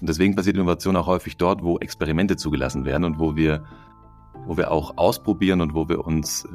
[0.00, 3.64] Und deswegen passiert Innovation auch häufig dort, wo Experimente zugelassen werden und wo wir,
[4.46, 6.48] wo wir auch ausprobieren und wo wir uns,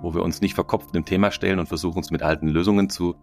[0.00, 3.16] wo wir uns nicht verkopft dem Thema stellen und versuchen, uns mit alten Lösungen zu,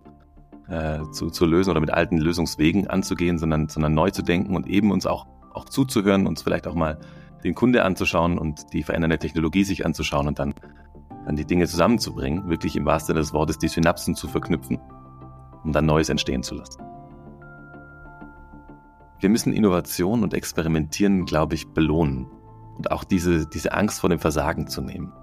[0.68, 4.68] äh, zu, zu lösen oder mit alten Lösungswegen anzugehen, sondern, sondern neu zu denken und
[4.68, 6.99] eben uns auch, auch zuzuhören, uns vielleicht auch mal
[7.44, 10.53] den Kunde anzuschauen und die verändernde Technologie sich anzuschauen und dann,
[11.26, 14.79] dann die Dinge zusammenzubringen, wirklich im wahrsten Sinne des Wortes die Synapsen zu verknüpfen,
[15.63, 16.91] um dann Neues entstehen zu lassen.
[19.22, 22.25] Wir müssen Innovation und Experimentieren, glaube ich, belohnen
[22.75, 25.13] und auch diese, diese Angst vor dem Versagen zu nehmen.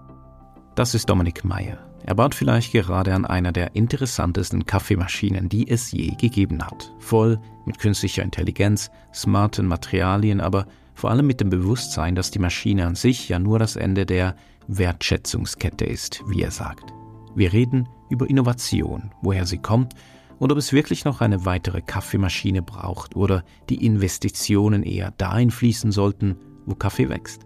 [0.76, 1.78] Das ist Dominik Meyer.
[2.04, 6.94] Er baut vielleicht gerade an einer der interessantesten Kaffeemaschinen, die es je gegeben hat.
[7.00, 12.86] Voll mit künstlicher Intelligenz, smarten Materialien, aber vor allem mit dem Bewusstsein, dass die Maschine
[12.86, 14.36] an sich ja nur das Ende der
[14.68, 16.94] Wertschätzungskette ist, wie er sagt.
[17.34, 19.94] Wir reden über Innovation, woher sie kommt
[20.38, 25.92] und ob es wirklich noch eine weitere Kaffeemaschine braucht oder die Investitionen eher dahin fließen
[25.92, 27.42] sollten, wo Kaffee wächst.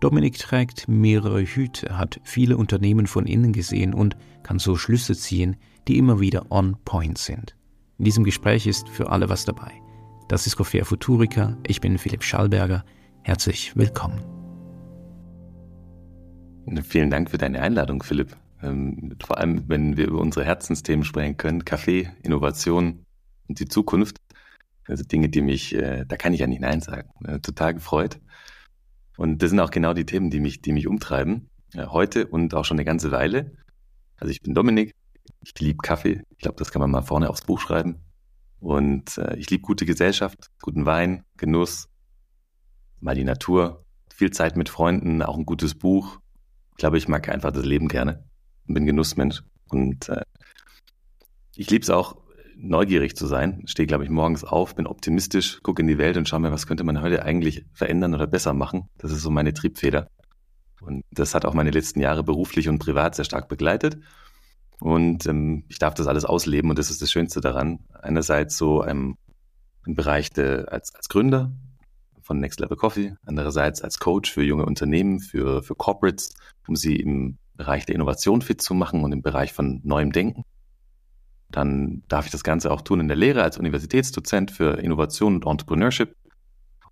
[0.00, 5.56] Dominik trägt mehrere Hüte, hat viele Unternehmen von innen gesehen und kann so Schlüsse ziehen,
[5.88, 7.56] die immer wieder on point sind.
[7.98, 9.72] In diesem Gespräch ist für alle was dabei.
[10.28, 12.84] Das ist Coffea Futurica, ich bin Philipp Schallberger.
[13.22, 14.20] Herzlich willkommen.
[16.84, 18.36] Vielen Dank für deine Einladung, Philipp.
[18.62, 23.04] Ähm, vor allem, wenn wir über unsere Herzensthemen sprechen können, Kaffee, Innovation
[23.48, 24.18] und die Zukunft.
[24.86, 27.10] Also Dinge, die mich, äh, da kann ich ja nicht Nein sagen.
[27.24, 28.20] Äh, total gefreut.
[29.16, 31.50] Und das sind auch genau die Themen, die mich, die mich umtreiben.
[31.74, 33.52] Äh, heute und auch schon eine ganze Weile.
[34.16, 34.94] Also ich bin Dominik.
[35.42, 36.22] Ich liebe Kaffee.
[36.30, 37.96] Ich glaube, das kann man mal vorne aufs Buch schreiben.
[38.60, 41.88] Und äh, ich liebe gute Gesellschaft, guten Wein, Genuss,
[43.00, 46.18] mal die Natur, viel Zeit mit Freunden, auch ein gutes Buch.
[46.72, 48.27] Ich glaube, ich mag einfach das Leben gerne
[48.74, 49.42] bin Genussmensch.
[49.70, 50.22] Und äh,
[51.56, 52.16] ich liebe es auch,
[52.56, 53.62] neugierig zu sein.
[53.66, 56.66] Stehe, glaube ich, morgens auf, bin optimistisch, gucke in die Welt und schaue mir, was
[56.66, 58.88] könnte man heute eigentlich verändern oder besser machen.
[58.98, 60.08] Das ist so meine Triebfeder.
[60.80, 63.98] Und das hat auch meine letzten Jahre beruflich und privat sehr stark begleitet.
[64.80, 67.80] Und ähm, ich darf das alles ausleben und das ist das Schönste daran.
[67.92, 69.16] Einerseits so ähm,
[69.86, 71.52] im Bereich der, als, als Gründer
[72.22, 76.34] von Next Level Coffee, andererseits als Coach für junge Unternehmen, für, für Corporates,
[76.68, 80.44] um sie im Bereich der Innovation fit zu machen und im Bereich von neuem Denken.
[81.50, 85.46] Dann darf ich das Ganze auch tun in der Lehre als Universitätsdozent für Innovation und
[85.46, 86.14] Entrepreneurship.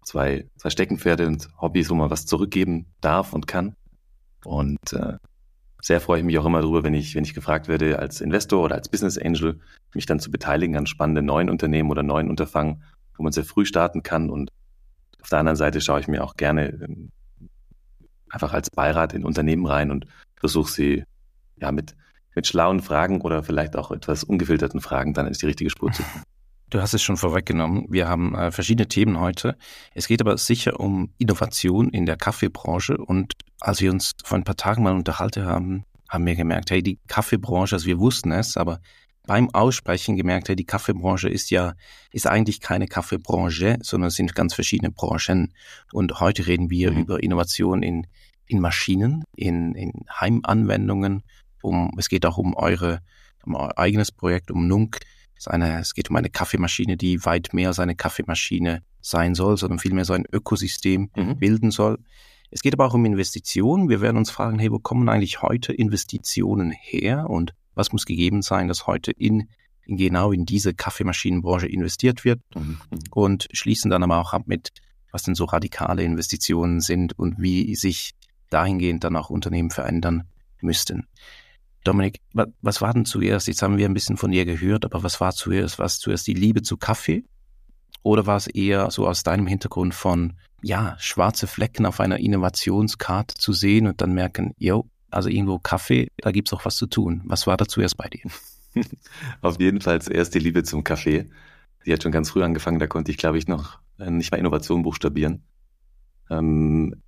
[0.03, 3.77] Zwei, zwei Steckenpferde und Hobbys, wo man was zurückgeben darf und kann.
[4.45, 5.19] Und äh,
[5.83, 8.65] sehr freue ich mich auch immer darüber, wenn ich, wenn ich gefragt werde, als Investor
[8.65, 9.61] oder als Business Angel,
[9.95, 12.83] mich dann zu beteiligen an spannenden neuen Unternehmen oder neuen Unterfangen,
[13.17, 14.31] wo man sehr früh starten kann.
[14.31, 14.51] Und
[15.21, 17.11] auf der anderen Seite schaue ich mir auch gerne ähm,
[18.31, 20.07] einfach als Beirat in Unternehmen rein und
[20.47, 21.05] versuche sie
[21.57, 21.97] ja mit,
[22.37, 26.03] mit schlauen Fragen oder vielleicht auch etwas ungefilterten Fragen dann ist die richtige Spur zu
[26.03, 26.25] finden.
[26.69, 27.87] Du hast es schon vorweggenommen.
[27.91, 29.57] Wir haben äh, verschiedene Themen heute.
[29.95, 32.97] Es geht aber sicher um Innovation in der Kaffeebranche.
[32.97, 36.83] Und als wir uns vor ein paar Tagen mal unterhalten haben, haben wir gemerkt, hey,
[36.83, 38.81] die Kaffeebranche, also wir wussten es, aber
[39.29, 41.75] beim Aussprechen gemerkt, hey, die Kaffeebranche ist ja,
[42.11, 45.55] ist eigentlich keine Kaffeebranche, sondern es sind ganz verschiedene Branchen.
[45.93, 46.99] Und heute reden wir mhm.
[46.99, 48.09] über Innovation in,
[48.47, 51.23] in Maschinen, in, in Heimanwendungen.
[51.63, 53.01] Um, es geht auch um eure,
[53.45, 55.01] um euer eigenes Projekt, um Nunk.
[55.37, 59.57] Es, eine, es geht um eine Kaffeemaschine, die weit mehr als eine Kaffeemaschine sein soll,
[59.57, 61.39] sondern vielmehr so ein Ökosystem mhm.
[61.39, 61.99] bilden soll.
[62.51, 63.89] Es geht aber auch um Investitionen.
[63.89, 68.43] Wir werden uns fragen, hey, wo kommen eigentlich heute Investitionen her und was muss gegeben
[68.43, 69.49] sein, dass heute in,
[69.85, 72.79] in genau in diese Kaffeemaschinenbranche investiert wird mhm.
[73.11, 74.71] und schließen dann aber auch ab mit,
[75.13, 78.13] was denn so radikale Investitionen sind und wie sich
[78.51, 80.25] dahingehend dann auch Unternehmen verändern
[80.61, 81.07] müssten.
[81.85, 83.47] Dominik, was war denn zuerst?
[83.47, 85.79] Jetzt haben wir ein bisschen von dir gehört, aber was war zuerst?
[85.79, 87.25] War es zuerst die Liebe zu Kaffee?
[88.03, 93.35] Oder war es eher so aus deinem Hintergrund von, ja, schwarze Flecken auf einer Innovationskarte
[93.35, 97.23] zu sehen und dann merken, yo, also irgendwo Kaffee, da gibt's auch was zu tun.
[97.25, 98.31] Was war da zuerst bei dir?
[99.41, 101.31] auf jeden Fall zuerst die Liebe zum Kaffee.
[101.85, 104.39] Die hat schon ganz früh angefangen, da konnte ich, glaube ich, noch äh, nicht mal
[104.39, 105.45] Innovation buchstabieren.
[106.31, 107.01] Ähm,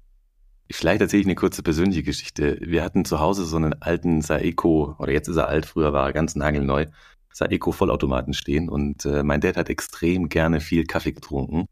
[0.70, 2.58] Vielleicht erzähle ich eine kurze persönliche Geschichte.
[2.60, 6.06] Wir hatten zu Hause so einen alten Saeco, oder jetzt ist er alt, früher war
[6.06, 6.86] er ganz nagelneu,
[7.32, 11.66] Saeco Vollautomaten stehen und äh, mein Dad hat extrem gerne viel Kaffee getrunken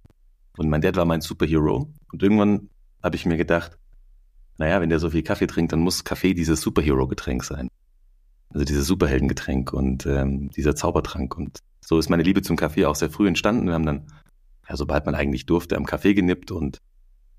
[0.56, 2.70] und mein Dad war mein Superhero und irgendwann
[3.02, 3.76] habe ich mir gedacht,
[4.58, 7.68] naja, wenn der so viel Kaffee trinkt, dann muss Kaffee dieses Superhero-Getränk sein.
[8.50, 12.94] Also dieses Superheldengetränk und ähm, dieser Zaubertrank und so ist meine Liebe zum Kaffee auch
[12.94, 13.66] sehr früh entstanden.
[13.66, 14.06] Wir haben dann,
[14.68, 16.78] ja, sobald man eigentlich durfte, am Kaffee genippt und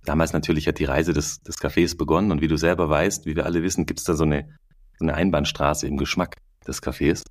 [0.08, 3.36] Damals natürlich hat die Reise des, des Cafés begonnen und wie du selber weißt, wie
[3.36, 4.48] wir alle wissen, gibt es da so eine,
[4.98, 7.26] so eine Einbahnstraße im Geschmack des Cafés.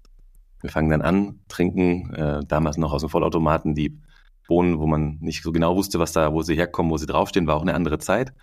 [0.60, 3.98] Wir fangen dann an, trinken, äh, damals noch aus dem Vollautomaten die
[4.46, 7.46] Bohnen, wo man nicht so genau wusste, was da, wo sie herkommen, wo sie draufstehen,
[7.46, 8.34] war auch eine andere Zeit.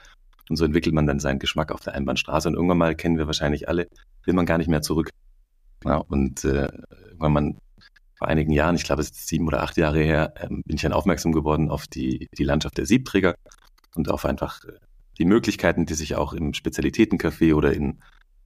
[0.50, 2.48] Und so entwickelt man dann seinen Geschmack auf der Einbahnstraße.
[2.48, 3.88] Und irgendwann mal kennen wir wahrscheinlich alle,
[4.26, 5.12] will man gar nicht mehr zurück.
[5.86, 6.70] Ja, und äh,
[7.06, 7.58] irgendwann man
[8.16, 10.82] vor einigen Jahren, ich glaube es ist sieben oder acht Jahre her, ähm, bin ich
[10.82, 13.36] dann aufmerksam geworden auf die, die Landschaft der Siebträger
[13.96, 14.74] und auf einfach äh,
[15.18, 18.00] die Möglichkeiten, die sich auch im Spezialitätencafé oder in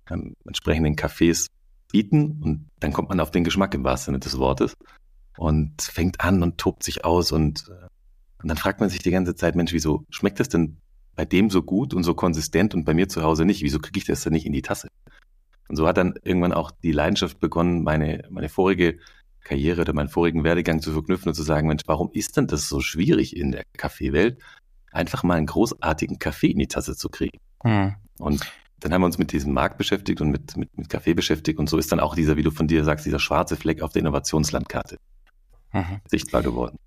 [0.09, 1.47] ähm, entsprechenden Cafés
[1.91, 2.41] bieten.
[2.43, 4.73] Und dann kommt man auf den Geschmack im wahrsten Sinne des Wortes
[5.37, 7.87] und fängt an und tobt sich aus und, äh,
[8.41, 10.77] und dann fragt man sich die ganze Zeit, Mensch, wieso schmeckt das denn
[11.15, 13.63] bei dem so gut und so konsistent und bei mir zu Hause nicht?
[13.63, 14.89] Wieso kriege ich das denn nicht in die Tasse?
[15.67, 18.99] Und so hat dann irgendwann auch die Leidenschaft begonnen, meine, meine vorige
[19.43, 22.69] Karriere oder meinen vorigen Werdegang zu verknüpfen und zu sagen, Mensch, warum ist denn das
[22.69, 24.39] so schwierig in der Kaffeewelt,
[24.97, 27.39] einfach mal einen großartigen Kaffee in die Tasse zu kriegen?
[27.63, 27.95] Mhm.
[28.19, 31.59] Und dann haben wir uns mit diesem Markt beschäftigt und mit, mit, mit Kaffee beschäftigt
[31.59, 33.93] und so ist dann auch dieser, wie du von dir sagst, dieser schwarze Fleck auf
[33.93, 34.97] der Innovationslandkarte
[35.73, 36.01] mhm.
[36.05, 36.77] sichtbar geworden.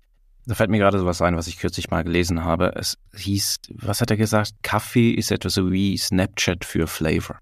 [0.45, 2.73] Da fällt mir gerade sowas ein, was ich kürzlich mal gelesen habe.
[2.75, 4.53] Es hieß, was hat er gesagt?
[4.63, 7.37] Kaffee ist etwas so wie Snapchat für Flavor.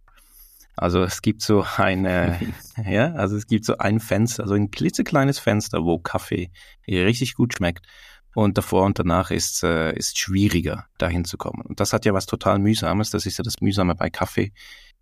[0.75, 2.39] Also es gibt so eine,
[2.86, 6.51] ja, also es gibt so ein Fenster, so ein klitzekleines Fenster, wo Kaffee
[6.88, 7.86] richtig gut schmeckt.
[8.35, 11.61] Und davor und danach ist äh, ist schwieriger, dahin zu kommen.
[11.61, 13.09] Und das hat ja was total mühsames.
[13.09, 14.51] Das ist ja das Mühsame bei Kaffee.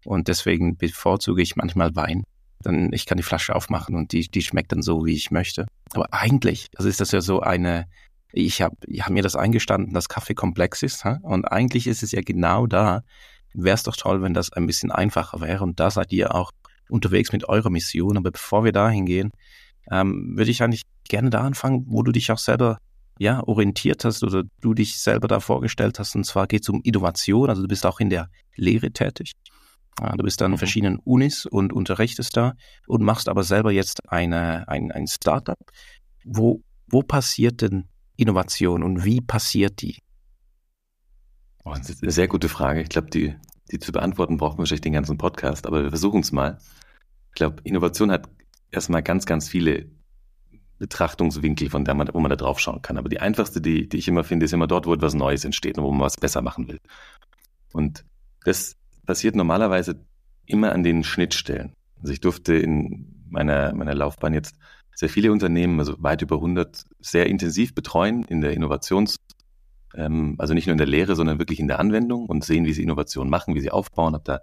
[0.05, 2.23] Und deswegen bevorzuge ich manchmal Wein
[2.61, 5.67] dann ich kann die Flasche aufmachen und die, die schmeckt dann so, wie ich möchte.
[5.93, 7.87] Aber eigentlich, also ist das ja so eine,
[8.31, 11.05] ich habe hab mir das eingestanden, dass Kaffee komplex ist.
[11.05, 11.19] Ha?
[11.21, 13.03] Und eigentlich ist es ja genau da.
[13.53, 15.63] Wäre es doch toll, wenn das ein bisschen einfacher wäre.
[15.63, 16.51] Und da seid ihr auch
[16.89, 18.17] unterwegs mit eurer Mission.
[18.17, 19.31] Aber bevor wir da hingehen,
[19.89, 22.79] ähm, würde ich eigentlich gerne da anfangen, wo du dich auch selber
[23.19, 26.15] ja, orientiert hast oder du dich selber da vorgestellt hast.
[26.15, 27.49] Und zwar geht es um Innovation.
[27.49, 29.33] Also du bist auch in der Lehre tätig.
[29.99, 30.57] Du bist an mhm.
[30.57, 32.53] verschiedenen Unis und unterrichtest da
[32.85, 35.57] und machst aber selber jetzt eine, ein, ein Startup.
[36.23, 37.85] Wo, wo passiert denn
[38.15, 39.97] Innovation und wie passiert die?
[41.63, 42.81] Oh, das ist eine sehr gute Frage.
[42.81, 43.35] Ich glaube, die,
[43.71, 46.59] die zu beantworten braucht man wahrscheinlich den ganzen Podcast, aber wir versuchen es mal.
[47.29, 48.29] Ich glaube, Innovation hat
[48.71, 49.89] erstmal ganz, ganz viele
[50.79, 52.97] Betrachtungswinkel, von der man, wo man da drauf schauen kann.
[52.97, 55.77] Aber die einfachste, die, die ich immer finde, ist immer dort, wo etwas Neues entsteht
[55.77, 56.79] und wo man was besser machen will.
[57.73, 58.05] Und
[58.43, 58.75] das
[59.05, 60.05] passiert normalerweise
[60.45, 61.73] immer an den Schnittstellen.
[61.99, 64.55] Also ich durfte in meiner, meiner Laufbahn jetzt
[64.95, 69.17] sehr viele Unternehmen, also weit über 100, sehr intensiv betreuen in der Innovations,
[69.95, 72.73] ähm, also nicht nur in der Lehre, sondern wirklich in der Anwendung und sehen, wie
[72.73, 74.13] sie Innovationen machen, wie sie aufbauen.
[74.13, 74.39] Habe da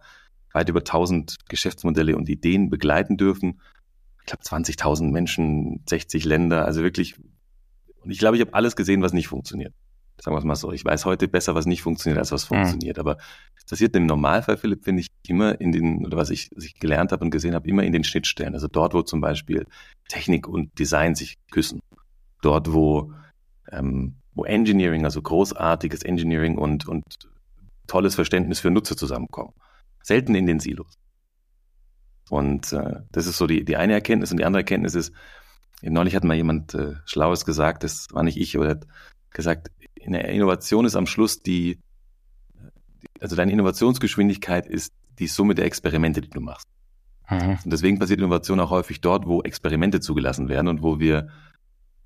[0.53, 3.61] weit über 1000 Geschäftsmodelle und Ideen begleiten dürfen.
[4.25, 7.17] Ich glaube 20.000 Menschen, 60 Länder, also wirklich.
[8.03, 9.75] Und ich glaube, ich habe alles gesehen, was nicht funktioniert.
[10.21, 10.73] Sagen wir es mal so.
[10.73, 12.57] Ich weiß heute besser, was nicht funktioniert, als was mhm.
[12.57, 12.99] funktioniert.
[12.99, 13.19] Aber
[13.57, 16.79] es passiert im Normalfall, Philipp, finde ich, immer in den, oder was ich, was ich
[16.79, 18.55] gelernt habe und gesehen habe, immer in den Schnittstellen.
[18.55, 19.67] Also dort, wo zum Beispiel
[20.09, 21.81] Technik und Design sich küssen.
[22.41, 23.13] Dort, wo,
[23.71, 27.05] ähm, wo Engineering, also großartiges Engineering und, und
[27.87, 29.53] tolles Verständnis für Nutzer zusammenkommen.
[30.03, 30.95] Selten in den Silos.
[32.31, 34.31] Und äh, das ist so die, die eine Erkenntnis.
[34.31, 35.13] Und die andere Erkenntnis ist,
[35.83, 38.87] neulich hat mal jemand äh, Schlaues gesagt, das war nicht ich, aber er hat
[39.31, 41.81] gesagt, in der Innovation ist am Schluss die,
[43.21, 46.69] also deine Innovationsgeschwindigkeit ist die Summe der Experimente, die du machst.
[47.31, 47.59] Mhm.
[47.65, 51.29] Und deswegen passiert Innovation auch häufig dort, wo Experimente zugelassen werden und wo wir,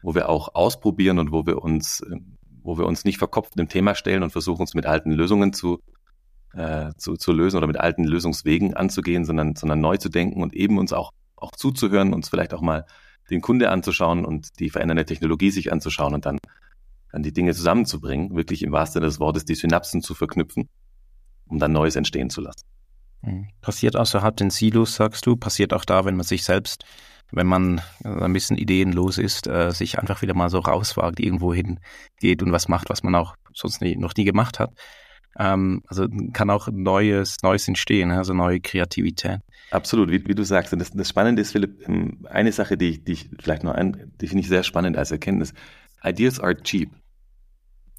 [0.02, 2.04] wo wir auch ausprobieren und wo wir uns,
[2.62, 5.80] wo wir uns nicht verkopft dem Thema stellen und versuchen uns mit alten Lösungen zu,
[6.58, 10.54] äh, zu, zu lösen oder mit alten Lösungswegen anzugehen, sondern, sondern neu zu denken und
[10.54, 12.84] eben uns auch, auch zuzuhören, uns vielleicht auch mal
[13.30, 16.38] den Kunde anzuschauen und die verändernde Technologie sich anzuschauen und dann
[17.12, 20.68] dann die Dinge zusammenzubringen, wirklich im wahrsten Sinne des Wortes die Synapsen zu verknüpfen,
[21.46, 22.66] um dann Neues entstehen zu lassen.
[23.22, 23.48] Mhm.
[23.60, 26.84] Passiert außerhalb den Silos, sagst du, passiert auch da, wenn man sich selbst,
[27.30, 32.42] wenn man ein bisschen ideenlos ist, äh, sich einfach wieder mal so rauswagt, irgendwo hingeht
[32.42, 34.72] und was macht, was man auch sonst nie, noch nie gemacht hat.
[35.38, 39.40] Ähm, also kann auch Neues, Neues entstehen, also neue Kreativität.
[39.70, 40.72] Absolut, wie, wie du sagst.
[40.72, 43.74] Und das, das Spannende ist, Philipp, ähm, eine Sache, die ich, die ich vielleicht noch
[43.74, 45.54] ein, die finde ich sehr spannend als Erkenntnis.
[46.02, 46.90] Ideas are cheap.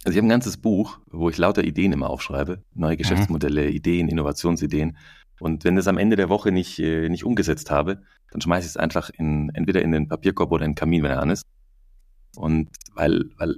[0.04, 2.98] Also ich habe ein ganzes Buch, wo ich lauter Ideen immer aufschreibe, neue mhm.
[2.98, 3.76] Geschäftsmodelle, mhm.
[3.76, 4.98] Ideen, Innovationsideen.
[5.40, 8.72] Und wenn das am Ende der Woche nicht, äh, nicht umgesetzt habe, dann schmeiße ich
[8.72, 11.44] es einfach in, entweder in den Papierkorb oder in den Kamin, wenn er an ist.
[12.36, 13.56] Und weil, weil,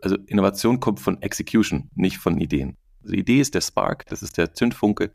[0.00, 2.76] also Innovation kommt von Execution, nicht von Ideen.
[3.06, 5.12] Also Idee ist der Spark, das ist der Zündfunke,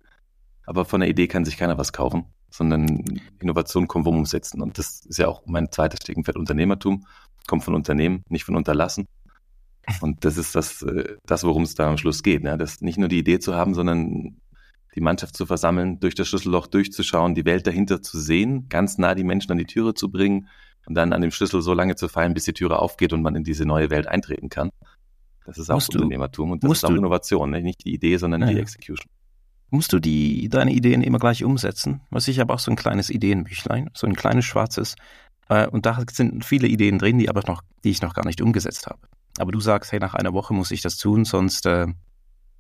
[0.66, 3.04] aber von der Idee kann sich keiner was kaufen, sondern
[3.42, 4.62] Innovation kommt vom Umsetzen.
[4.62, 7.06] Und das ist ja auch mein zweites Steckenpferd Unternehmertum
[7.48, 9.08] kommt von Unternehmen, nicht von Unterlassen.
[10.00, 12.44] Und das ist das, äh, das worum es da am Schluss geht.
[12.44, 12.58] Ne?
[12.58, 14.40] Das nicht nur die Idee zu haben, sondern
[14.96, 19.16] die Mannschaft zu versammeln, durch das Schlüsselloch durchzuschauen, die Welt dahinter zu sehen, ganz nah
[19.16, 20.48] die Menschen an die Türe zu bringen
[20.86, 23.36] und dann an dem Schlüssel so lange zu feilen, bis die Türe aufgeht und man
[23.36, 24.72] in diese neue Welt eintreten kann.
[25.46, 27.62] Das ist auch musst Unternehmertum und das ist auch Innovation, ne?
[27.62, 28.50] nicht die Idee, sondern ja.
[28.50, 29.10] die Execution.
[29.70, 32.02] Musst du die, deine Ideen immer gleich umsetzen?
[32.10, 34.96] Was ich habe auch so ein kleines Ideenbüchlein, so ein kleines schwarzes.
[35.48, 38.42] Äh, und da sind viele Ideen drin, die aber noch, die ich noch gar nicht
[38.42, 39.00] umgesetzt habe.
[39.40, 41.88] Aber du sagst, hey, nach einer Woche muss ich das tun, sonst äh,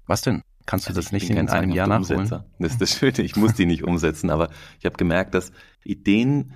[0.07, 0.43] was denn?
[0.65, 2.29] Kannst du also das nicht in einem Jahr nachholen?
[2.59, 5.51] Das ist das Schöne, ich muss die nicht umsetzen, aber ich habe gemerkt, dass
[5.83, 6.53] Ideen,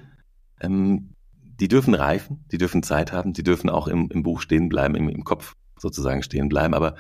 [0.62, 4.70] ähm, die dürfen reifen, die dürfen Zeit haben, die dürfen auch im, im Buch stehen
[4.70, 5.56] bleiben, im, im Kopf
[5.86, 6.74] sozusagen stehen bleiben.
[6.74, 6.96] Aber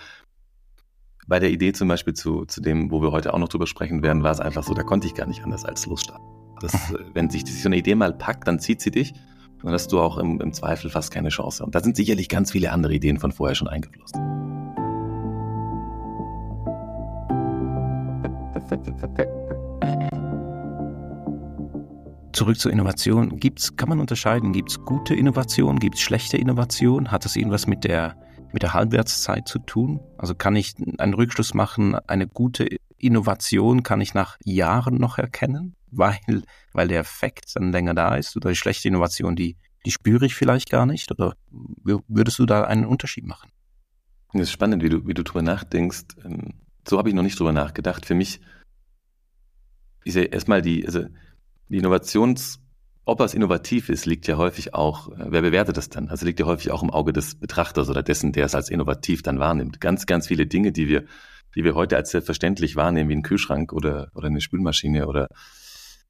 [1.27, 4.03] bei der Idee zum Beispiel zu, zu dem, wo wir heute auch noch drüber sprechen
[4.03, 6.25] werden, war es einfach so, da konnte ich gar nicht anders als losstarten.
[6.61, 6.97] Das, mhm.
[7.13, 9.13] wenn sich so eine Idee mal packt, dann zieht sie dich
[9.65, 11.65] dann hast du auch im, im Zweifel fast keine Chance.
[11.65, 14.21] Und da sind sicherlich ganz viele andere Ideen von vorher schon eingeflossen.
[22.31, 23.37] Zurück zur Innovation.
[23.37, 27.09] Gibt's, kann man unterscheiden, gibt es gute Innovation, gibt es schlechte Innovation?
[27.11, 28.15] Hat das irgendwas mit der,
[28.55, 29.99] mit der Halbwertszeit zu tun?
[30.17, 32.65] Also kann ich einen Rückschluss machen, eine gute
[32.97, 38.35] Innovation kann ich nach Jahren noch erkennen, weil, weil der Effekt dann länger da ist?
[38.37, 41.11] Oder die schlechte Innovation, die, die spüre ich vielleicht gar nicht?
[41.11, 41.35] Oder
[42.07, 43.51] würdest du da einen Unterschied machen?
[44.31, 46.05] Das ist spannend, wie du, wie du drüber nachdenkst.
[46.23, 46.53] Ähm,
[46.87, 48.05] so habe ich noch nicht drüber nachgedacht.
[48.05, 48.39] Für mich
[50.05, 51.05] ist ja erstmal die, also
[51.67, 52.61] die Innovations,
[53.05, 56.09] ob es innovativ ist, liegt ja häufig auch, äh, wer bewertet das dann?
[56.09, 59.21] Also liegt ja häufig auch im Auge des Betrachters oder dessen, der es als innovativ
[59.21, 59.79] dann wahrnimmt.
[59.79, 61.05] Ganz, ganz viele Dinge, die wir,
[61.55, 65.29] die wir heute als selbstverständlich wahrnehmen, wie ein Kühlschrank oder, oder eine Spülmaschine oder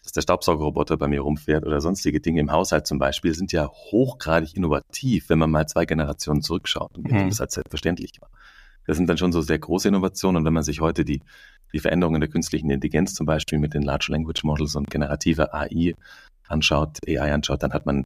[0.04, 3.68] dass der Staubsaugerroboter bei mir rumfährt oder sonstige Dinge im Haushalt zum Beispiel, sind ja
[3.68, 7.30] hochgradig innovativ, wenn man mal zwei Generationen zurückschaut und mhm.
[7.30, 8.30] das als selbstverständlich war.
[8.86, 10.38] Das sind dann schon so sehr große Innovationen.
[10.38, 11.22] Und wenn man sich heute die,
[11.74, 15.96] die Veränderungen der künstlichen Intelligenz zum Beispiel mit den Large Language Models und generativer AI
[16.48, 18.06] anschaut, AI anschaut, dann hat man,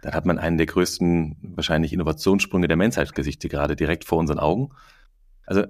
[0.00, 4.70] dann hat man einen der größten wahrscheinlich Innovationssprünge der Menschheitsgesichte gerade direkt vor unseren Augen.
[5.46, 5.64] Also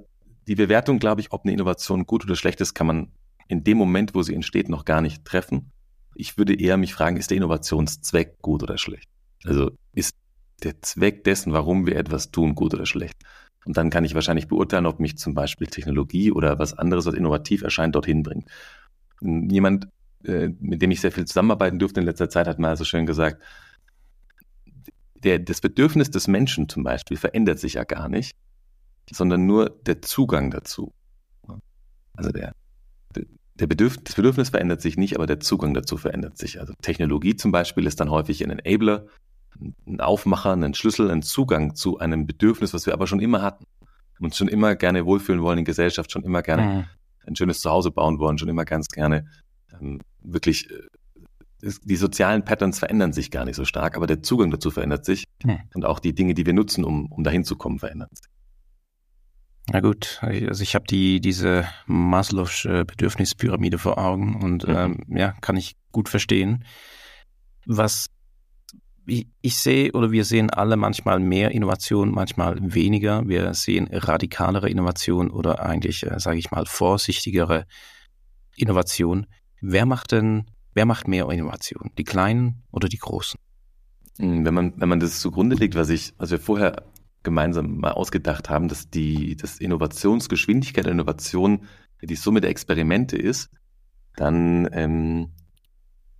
[0.47, 3.09] die Bewertung, glaube ich, ob eine Innovation gut oder schlecht ist, kann man
[3.49, 5.71] in dem Moment, wo sie entsteht, noch gar nicht treffen.
[6.15, 9.09] Ich würde eher mich fragen, ist der Innovationszweck gut oder schlecht?
[9.45, 10.15] Also ist
[10.63, 13.17] der Zweck dessen, warum wir etwas tun, gut oder schlecht?
[13.65, 17.15] Und dann kann ich wahrscheinlich beurteilen, ob mich zum Beispiel Technologie oder was anderes, was
[17.15, 18.49] innovativ erscheint, dorthin bringt.
[19.21, 19.89] Jemand,
[20.25, 23.07] äh, mit dem ich sehr viel zusammenarbeiten durfte in letzter Zeit, hat mal so schön
[23.07, 23.43] gesagt,
[25.17, 28.37] der, das Bedürfnis des Menschen zum Beispiel verändert sich ja gar nicht,
[29.11, 30.93] sondern nur der Zugang dazu.
[32.13, 32.53] Also der,
[33.55, 36.61] der Bedürf das Bedürfnis verändert sich nicht, aber der Zugang dazu verändert sich.
[36.61, 39.07] Also Technologie zum Beispiel ist dann häufig ein Enabler,
[39.87, 43.65] ein Aufmacher, ein Schlüssel, ein Zugang zu einem Bedürfnis, was wir aber schon immer hatten.
[44.21, 46.85] Uns schon immer gerne wohlfühlen wollen in Gesellschaft, schon immer gerne mhm.
[47.27, 49.27] ein schönes Zuhause bauen wollen, schon immer ganz gerne
[49.81, 50.79] ähm, wirklich äh,
[51.83, 55.25] die sozialen Patterns verändern sich gar nicht so stark, aber der Zugang dazu verändert sich
[55.45, 55.61] mhm.
[55.75, 58.27] und auch die Dinge, die wir nutzen, um, um dahin zu kommen, verändern sich.
[59.71, 64.75] Na gut, also ich habe die diese Maslow'sche Bedürfnispyramide vor Augen und mhm.
[64.75, 66.65] ähm, ja, kann ich gut verstehen.
[67.65, 68.09] Was
[69.07, 73.27] ich, ich sehe oder wir sehen alle manchmal mehr Innovation, manchmal weniger.
[73.29, 77.67] Wir sehen radikalere Innovation oder eigentlich, äh, sage ich mal, vorsichtigere
[78.57, 79.27] Innovation.
[79.61, 81.91] Wer macht denn, wer macht mehr Innovation?
[81.99, 83.39] Die Kleinen oder die Großen?
[84.19, 86.85] Hm, wenn man, wenn man das zugrunde legt, was ich, was wir vorher
[87.23, 91.67] gemeinsam mal ausgedacht haben, dass die das Innovationsgeschwindigkeit der Innovation
[92.03, 93.51] die Summe der Experimente ist,
[94.17, 95.31] dann ähm,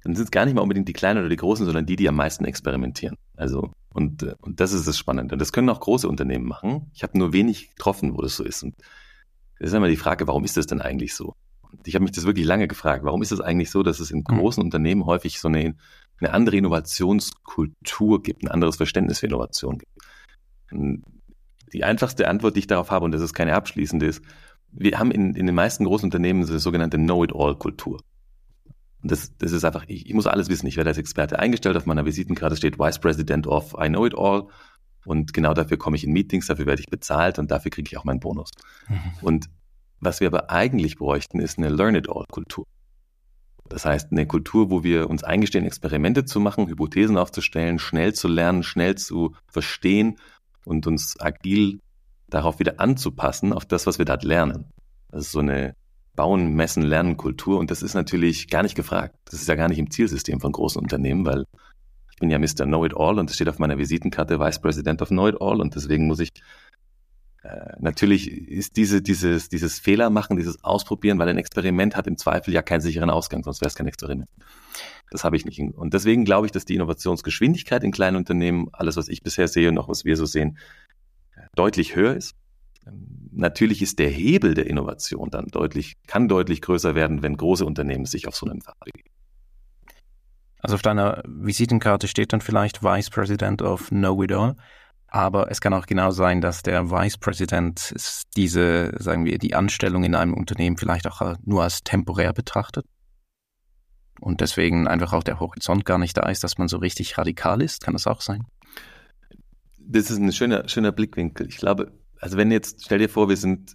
[0.05, 2.09] dann sind es gar nicht mal unbedingt die Kleinen oder die Großen, sondern die, die
[2.09, 3.17] am meisten experimentieren.
[3.37, 5.35] Also, und, äh, und das ist das Spannende.
[5.35, 6.91] Und das können auch große Unternehmen machen.
[6.95, 8.63] Ich habe nur wenig getroffen, wo das so ist.
[8.63, 8.77] Und
[9.59, 11.35] das ist immer die Frage, warum ist das denn eigentlich so?
[11.63, 13.05] Und ich habe mich das wirklich lange gefragt.
[13.05, 14.25] Warum ist es eigentlich so, dass es in mhm.
[14.25, 14.67] großen mhm.
[14.67, 15.75] Unternehmen häufig so eine,
[16.21, 19.93] eine andere Innovationskultur gibt, ein anderes Verständnis für Innovation gibt?
[20.71, 21.03] Und
[21.73, 24.23] die einfachste Antwort, die ich darauf habe, und das ist keine abschließende, ist,
[24.71, 28.01] wir haben in, in den meisten großen Unternehmen so eine sogenannte Know-it-all-Kultur.
[29.05, 30.67] Und das, das ist einfach, ich, ich muss alles wissen.
[30.67, 31.77] Ich werde als Experte eingestellt.
[31.77, 34.47] Auf meiner Visitenkarte steht Vice President of I Know It All.
[35.05, 37.99] Und genau dafür komme ich in Meetings, dafür werde ich bezahlt und dafür kriege ich
[37.99, 38.51] auch meinen Bonus.
[38.89, 38.97] Mhm.
[39.21, 39.51] Und
[40.01, 42.65] was wir aber eigentlich bräuchten, ist eine Learn-it-all-Kultur.
[43.69, 48.27] Das heißt, eine Kultur, wo wir uns eingestehen, Experimente zu machen, Hypothesen aufzustellen, schnell zu
[48.27, 50.17] lernen, schnell zu verstehen
[50.65, 51.81] und uns agil
[52.31, 54.71] darauf wieder anzupassen, auf das, was wir dort lernen.
[55.11, 55.75] Das ist so eine
[56.17, 57.59] Bauen, Messen, Lernen, Kultur.
[57.59, 59.17] Und das ist natürlich gar nicht gefragt.
[59.25, 61.45] Das ist ja gar nicht im Zielsystem von großen Unternehmen, weil
[62.11, 62.65] ich bin ja Mr.
[62.65, 66.31] Know-it-all und es steht auf meiner Visitenkarte Vice President of Know-it-all und deswegen muss ich
[67.45, 72.17] Äh, natürlich ist diese, dieses, dieses Fehler machen, dieses Ausprobieren, weil ein Experiment hat im
[72.17, 74.31] Zweifel ja keinen sicheren Ausgang, sonst wäre es kein Experiment.
[75.11, 75.61] Das habe ich nicht.
[75.61, 79.69] Und deswegen glaube ich, dass die Innovationsgeschwindigkeit in kleinen Unternehmen, alles, was ich bisher sehe
[79.69, 80.57] und auch was wir so sehen,
[81.55, 82.35] deutlich höher ist.
[82.87, 87.65] Ähm, natürlich ist der Hebel der Innovation dann deutlich, kann deutlich größer werden, wenn große
[87.65, 89.11] Unternehmen sich auf so einen Pfad begeben.
[90.59, 94.57] Also auf deiner Visitenkarte steht dann vielleicht Vice President of Know It All.
[95.09, 97.95] Aber es kann auch genau sein, dass der Vice President
[98.37, 102.87] diese, sagen wir, die Anstellung in einem Unternehmen vielleicht auch nur als temporär betrachtet.
[104.21, 107.61] Und deswegen einfach auch der Horizont gar nicht da ist, dass man so richtig radikal
[107.61, 107.85] ist.
[107.85, 108.47] Kann das auch sein?
[109.79, 111.47] Das ist ein schöner, schöner Blickwinkel.
[111.47, 111.93] Ich glaube,
[112.25, 113.75] also wenn jetzt, stell dir vor, wir sind,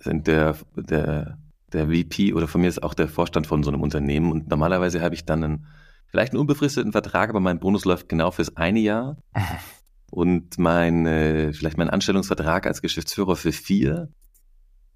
[0.00, 1.38] sind der, der,
[1.72, 5.00] der VP oder von mir ist auch der Vorstand von so einem Unternehmen und normalerweise
[5.00, 5.66] habe ich dann einen,
[6.08, 9.16] vielleicht einen unbefristeten Vertrag, aber mein Bonus läuft genau fürs eine Jahr.
[10.10, 14.08] und mein, äh, vielleicht mein Anstellungsvertrag als Geschäftsführer für vier,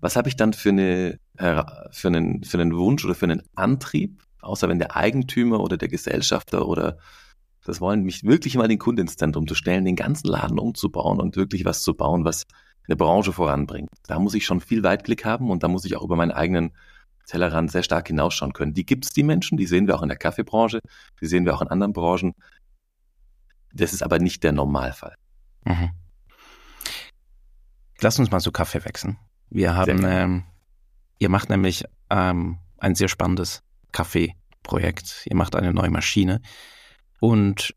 [0.00, 1.20] was habe ich dann für, eine,
[1.92, 5.88] für, einen, für einen Wunsch oder für einen Antrieb, außer wenn der Eigentümer oder der
[5.88, 6.98] Gesellschafter oder
[7.64, 11.20] das wollen, mich wirklich mal den Kunden ins Zentrum zu stellen, den ganzen Laden umzubauen
[11.20, 12.46] und wirklich was zu bauen, was
[12.88, 13.90] eine Branche voranbringt.
[14.06, 16.72] Da muss ich schon viel Weitblick haben und da muss ich auch über meinen eigenen
[17.26, 18.72] Tellerrand sehr stark hinausschauen können.
[18.72, 20.80] Die gibt es, die Menschen, die sehen wir auch in der Kaffeebranche,
[21.20, 22.34] die sehen wir auch in anderen Branchen.
[23.72, 25.14] Das ist aber nicht der Normalfall.
[25.64, 25.90] Mhm.
[28.00, 29.18] Lass uns mal zu Kaffee wechseln.
[29.50, 30.44] Wir haben, ähm,
[31.18, 35.26] ihr macht nämlich ähm, ein sehr spannendes Kaffeeprojekt.
[35.26, 36.40] Ihr macht eine neue Maschine.
[37.20, 37.74] Und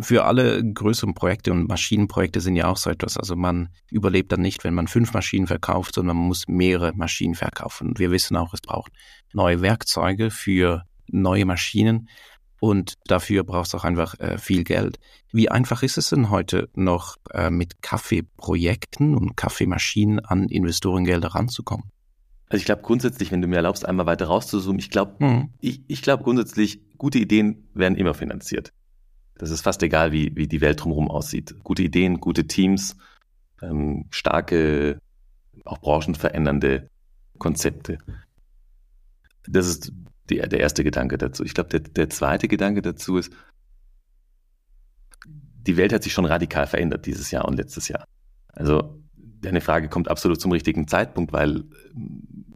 [0.00, 3.16] für alle größeren Projekte und Maschinenprojekte sind ja auch so etwas.
[3.16, 7.34] Also man überlebt dann nicht, wenn man fünf Maschinen verkauft, sondern man muss mehrere Maschinen
[7.34, 7.88] verkaufen.
[7.88, 8.92] Und wir wissen auch, es braucht
[9.32, 12.08] neue Werkzeuge für neue Maschinen
[12.60, 14.98] und dafür brauchst du auch einfach äh, viel Geld.
[15.32, 21.90] Wie einfach ist es denn heute noch äh, mit Kaffeeprojekten und Kaffeemaschinen an Investorengelder ranzukommen?
[22.48, 25.50] Also ich glaube grundsätzlich, wenn du mir erlaubst, einmal weiter rauszuzoomen, ich glaube, mhm.
[25.60, 28.72] ich, ich glaube grundsätzlich, gute Ideen werden immer finanziert.
[29.36, 31.56] Das ist fast egal, wie, wie die Welt drumherum aussieht.
[31.64, 32.96] Gute Ideen, gute Teams,
[33.62, 35.00] ähm, starke,
[35.64, 36.88] auch branchenverändernde
[37.38, 37.98] Konzepte.
[39.46, 39.92] Das ist
[40.30, 41.44] die, der erste Gedanke dazu.
[41.44, 43.32] Ich glaube, der, der zweite Gedanke dazu ist,
[45.26, 48.04] die Welt hat sich schon radikal verändert dieses Jahr und letztes Jahr.
[48.48, 51.64] Also deine Frage kommt absolut zum richtigen Zeitpunkt, weil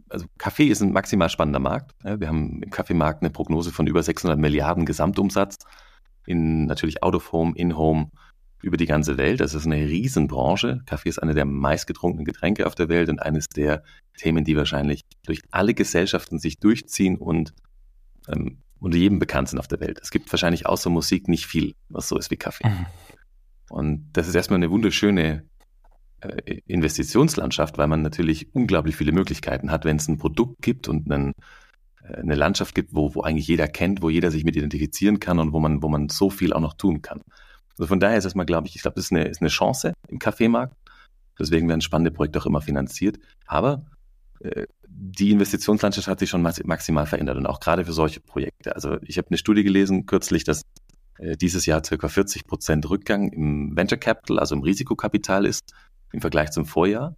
[0.09, 1.91] also Kaffee ist ein maximal spannender Markt.
[2.03, 5.57] Wir haben im Kaffeemarkt eine Prognose von über 600 Milliarden Gesamtumsatz
[6.29, 8.11] in natürlich Out of Home, In Home
[8.61, 9.39] über die ganze Welt.
[9.39, 10.81] Das ist eine Riesenbranche.
[10.85, 13.83] Kaffee ist eine der meistgetrunkenen Getränke auf der Welt und eines der
[14.17, 17.53] Themen, die wahrscheinlich durch alle Gesellschaften sich durchziehen und
[18.27, 19.99] ähm, unter jedem bekannt sind auf der Welt.
[20.01, 22.67] Es gibt wahrscheinlich außer Musik nicht viel, was so ist wie Kaffee.
[22.67, 22.85] Mhm.
[23.69, 25.43] Und das ist erstmal eine wunderschöne
[26.21, 31.11] äh, Investitionslandschaft, weil man natürlich unglaublich viele Möglichkeiten hat, wenn es ein Produkt gibt und
[31.11, 31.33] einen,
[32.13, 35.53] eine Landschaft gibt, wo, wo eigentlich jeder kennt, wo jeder sich mit identifizieren kann und
[35.53, 37.21] wo man, wo man so viel auch noch tun kann.
[37.77, 39.93] Also von daher ist erstmal, glaube ich, ich glaube, das ist eine, ist eine Chance
[40.07, 40.75] im Kaffeemarkt.
[41.39, 43.17] Deswegen werden spannende Projekte auch immer finanziert.
[43.45, 43.85] Aber
[44.41, 48.75] äh, die Investitionslandschaft hat sich schon maximal verändert und auch gerade für solche Projekte.
[48.75, 50.63] Also ich habe eine Studie gelesen kürzlich, dass
[51.19, 55.73] äh, dieses Jahr circa 40 Prozent Rückgang im Venture Capital, also im Risikokapital ist
[56.11, 57.15] im Vergleich zum Vorjahr.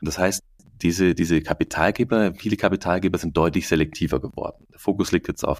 [0.00, 0.42] Das heißt,
[0.84, 4.66] diese, diese Kapitalgeber, viele Kapitalgeber sind deutlich selektiver geworden.
[4.70, 5.58] Der Fokus liegt jetzt auf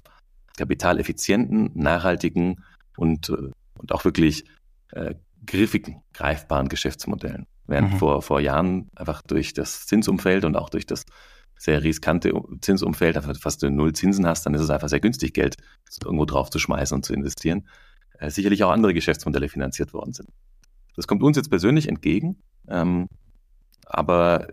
[0.55, 2.63] kapitaleffizienten, nachhaltigen
[2.95, 4.45] und, äh, und auch wirklich
[4.91, 7.47] äh, griffigen, greifbaren Geschäftsmodellen.
[7.65, 7.97] Während mhm.
[7.97, 11.05] vor, vor Jahren einfach durch das Zinsumfeld und auch durch das
[11.57, 15.33] sehr riskante Zinsumfeld, einfach fast du null Zinsen hast, dann ist es einfach sehr günstig,
[15.33, 15.55] Geld
[16.03, 17.67] irgendwo drauf zu schmeißen und zu investieren.
[18.19, 20.29] Äh, sicherlich auch andere Geschäftsmodelle finanziert worden sind.
[20.95, 23.09] Das kommt uns jetzt persönlich entgegen, ähm,
[23.85, 24.47] aber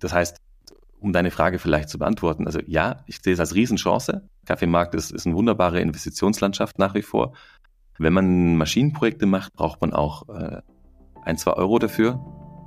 [0.00, 0.38] das heißt,
[1.00, 4.28] um deine Frage vielleicht zu beantworten, also ja, ich sehe es als Riesenchance.
[4.46, 7.34] Kaffeemarkt ist, ist eine wunderbare Investitionslandschaft nach wie vor.
[7.98, 10.62] Wenn man Maschinenprojekte macht, braucht man auch äh,
[11.24, 12.14] ein, zwei Euro dafür,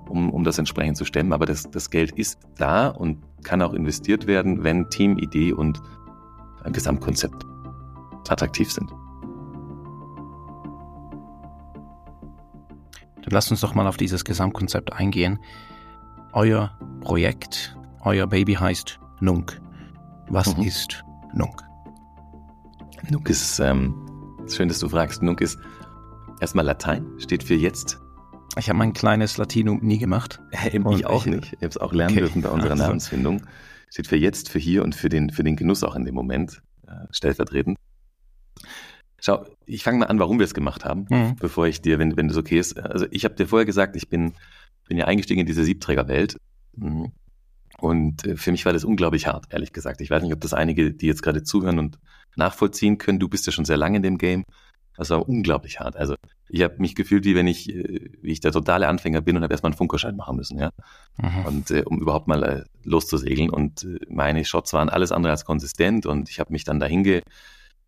[0.09, 1.33] um, um das entsprechend zu stemmen.
[1.33, 5.81] Aber das, das Geld ist da und kann auch investiert werden, wenn Team, Idee und
[6.63, 7.45] ein Gesamtkonzept
[8.29, 8.89] attraktiv sind.
[13.21, 15.39] Dann lasst uns doch mal auf dieses Gesamtkonzept eingehen.
[16.33, 19.61] Euer Projekt, euer Baby heißt Nunk.
[20.29, 20.63] Was mhm.
[20.63, 21.61] ist Nunk?
[23.09, 23.93] Nunk ist, ähm,
[24.47, 25.59] schön, dass du fragst, Nunk ist
[26.39, 27.99] erstmal Latein, steht für jetzt
[28.57, 30.41] ich habe mein kleines Latinum nie gemacht.
[30.65, 31.53] ich auch nicht.
[31.53, 32.21] Ich habe es auch lernen okay.
[32.21, 32.83] dürfen bei unserer also.
[32.83, 33.43] Namensfindung.
[33.89, 36.61] Steht für jetzt, für hier und für den, für den Genuss auch in dem Moment,
[36.87, 37.77] äh, stellvertretend.
[39.19, 41.35] Schau, ich fange mal an, warum wir es gemacht haben, mhm.
[41.37, 42.77] bevor ich dir, wenn, wenn das okay ist.
[42.77, 44.33] Also ich habe dir vorher gesagt, ich bin,
[44.91, 46.35] bin ja eingestiegen in diese Siebträgerwelt.
[46.75, 47.13] Mhm.
[47.77, 50.01] Und äh, für mich war das unglaublich hart, ehrlich gesagt.
[50.01, 51.97] Ich weiß nicht, ob das einige, die jetzt gerade zuhören und
[52.35, 53.17] nachvollziehen können.
[53.17, 54.43] Du bist ja schon sehr lange in dem Game.
[54.97, 55.95] Das war unglaublich hart.
[55.95, 56.15] Also
[56.49, 59.43] ich habe mich gefühlt, wie wenn ich, äh, wie ich der totale Anfänger bin und
[59.43, 60.71] habe erstmal einen Funkerschein machen müssen, ja.
[61.17, 61.45] Mhm.
[61.45, 63.49] Und äh, um überhaupt mal äh, loszusegeln.
[63.49, 66.85] Und äh, meine Shots waren alles andere als konsistent und ich habe mich dann da
[66.85, 67.21] hinge,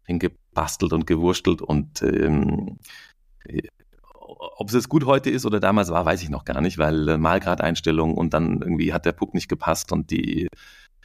[0.06, 2.80] hingebastelt und gewurstelt und ähm,
[3.44, 3.64] äh,
[4.58, 7.10] ob es jetzt gut heute ist oder damals war, weiß ich noch gar nicht, weil
[7.10, 10.48] äh, Malgradeinstellungen und dann irgendwie hat der Puck nicht gepasst und die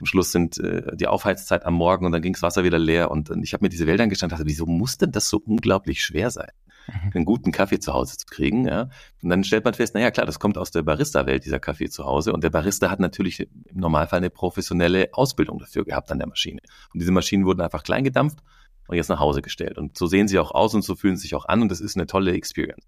[0.00, 3.10] am Schluss sind äh, die Aufheizzeit am Morgen und dann ging das Wasser wieder leer
[3.10, 5.38] und, und ich habe mir diese Welt angestanden und dachte, wieso muss denn das so
[5.44, 6.50] unglaublich schwer sein?
[6.88, 7.10] Mhm.
[7.14, 8.66] einen guten Kaffee zu Hause zu kriegen.
[8.66, 8.88] Ja.
[9.22, 12.04] Und dann stellt man fest, naja klar, das kommt aus der Barista-Welt, dieser Kaffee zu
[12.04, 12.32] Hause.
[12.32, 16.60] Und der Barista hat natürlich im Normalfall eine professionelle Ausbildung dafür gehabt an der Maschine.
[16.92, 18.38] Und diese Maschinen wurden einfach klein gedampft
[18.86, 19.78] und jetzt nach Hause gestellt.
[19.78, 21.80] Und so sehen sie auch aus und so fühlen sie sich auch an und das
[21.80, 22.86] ist eine tolle Experience.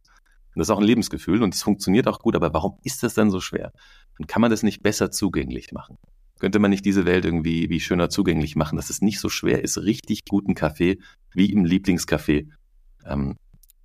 [0.55, 3.15] Und das ist auch ein Lebensgefühl und es funktioniert auch gut, aber warum ist das
[3.15, 3.73] denn so schwer?
[4.19, 5.97] Und kann man das nicht besser zugänglich machen?
[6.41, 9.63] Könnte man nicht diese Welt irgendwie wie schöner zugänglich machen, dass es nicht so schwer
[9.63, 10.99] ist, richtig guten Kaffee
[11.33, 12.49] wie im Lieblingscafé
[13.05, 13.37] ähm,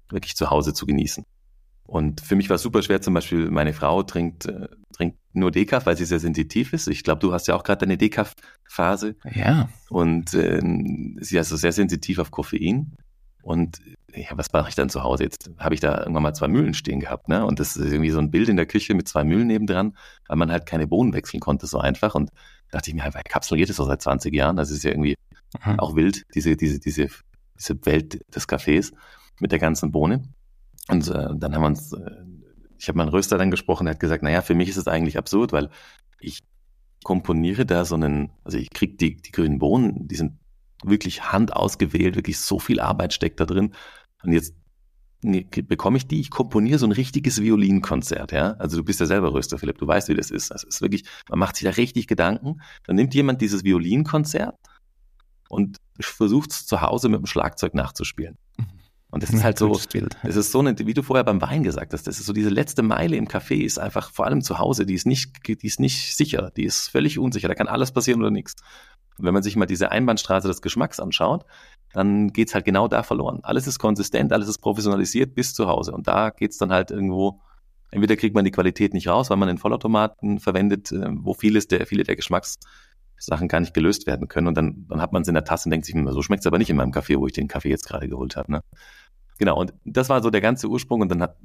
[0.10, 1.25] wirklich zu Hause zu genießen.
[1.88, 5.51] Und für mich war es super schwer, zum Beispiel meine Frau trinkt, äh, trinkt nur
[5.51, 6.88] Dekaf, weil sie sehr sensitiv ist.
[6.88, 9.15] Ich glaube, du hast ja auch gerade deine Dekaf-Phase.
[9.32, 9.69] Ja.
[9.89, 12.95] Und ähm, sie ist also sehr sensitiv auf Koffein.
[13.45, 13.79] Und
[14.15, 15.23] ja, was mache ich dann zu Hause?
[15.23, 17.45] Jetzt habe ich da irgendwann mal zwei Mühlen stehen gehabt, ne?
[17.45, 19.95] Und das ist irgendwie so ein Bild in der Küche mit zwei Mühlen nebendran,
[20.27, 22.15] weil man halt keine Bohnen wechseln konnte so einfach.
[22.15, 22.31] Und
[22.71, 24.55] dachte ich mir, bei Kapsel geht es doch seit 20 Jahren.
[24.55, 25.13] Das ist ja irgendwie
[25.63, 25.79] mhm.
[25.79, 27.08] auch wild, diese, diese, diese,
[27.60, 28.93] diese Welt des Kaffees
[29.39, 30.23] mit der ganzen Bohne.
[30.88, 32.12] Und äh, dann haben wir uns, äh,
[32.79, 35.19] ich habe meinen Röster dann gesprochen, der hat gesagt, naja, für mich ist es eigentlich
[35.19, 35.69] absurd, weil
[36.19, 36.39] ich
[37.03, 40.39] komponiere da so einen, also ich krieg die, die grünen Bohnen, die sind
[40.89, 43.74] wirklich handausgewählt, wirklich so viel Arbeit steckt da drin.
[44.24, 44.56] Und jetzt
[45.21, 48.52] bekomme ich die, ich komponiere so ein richtiges Violinkonzert, ja.
[48.54, 50.52] Also du bist ja selber Röster, Philipp, du weißt, wie das ist.
[50.52, 52.62] Das ist wirklich, man macht sich da richtig Gedanken.
[52.86, 54.56] Dann nimmt jemand dieses Violinkonzert
[55.50, 58.38] und versucht es zu Hause mit dem Schlagzeug nachzuspielen.
[59.15, 59.80] Und das ist halt so,
[60.24, 62.50] es ist so eine, wie du vorher beim Wein gesagt hast, das ist so diese
[62.50, 65.80] letzte Meile im Café ist einfach, vor allem zu Hause, die ist nicht, die ist
[65.80, 68.56] nicht sicher, die ist völlig unsicher, da kann alles passieren oder nichts.
[69.17, 71.45] Und wenn man sich mal diese Einbahnstraße des Geschmacks anschaut,
[71.93, 73.39] dann geht's halt genau da verloren.
[73.43, 75.93] Alles ist konsistent, alles ist professionalisiert bis zu Hause.
[75.93, 77.41] Und da geht's dann halt irgendwo,
[77.91, 81.67] entweder kriegt man die Qualität nicht raus, weil man den Vollautomaten verwendet, äh, wo vieles
[81.67, 84.47] der, viele der Geschmackssachen gar nicht gelöst werden können.
[84.47, 86.47] Und dann, dann hat man es in der Tasse und denkt sich, hm, so schmeckt's
[86.47, 88.51] aber nicht in meinem Kaffee, wo ich den Kaffee jetzt gerade geholt habe.
[88.51, 88.62] Ne?
[89.38, 91.01] Genau, und das war so der ganze Ursprung.
[91.01, 91.38] Und dann hat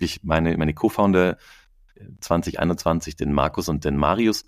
[0.00, 1.36] ich meine, meine Co-Founder
[2.20, 4.46] 2021, den Markus und den Marius, äh,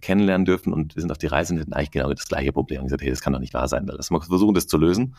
[0.00, 2.80] kennenlernen dürfen und wir sind auf die Reise und hatten eigentlich genau das gleiche Problem.
[2.80, 3.86] Und gesagt, hey, das kann doch nicht wahr sein.
[3.86, 5.14] Lass mal versuchen, das zu lösen.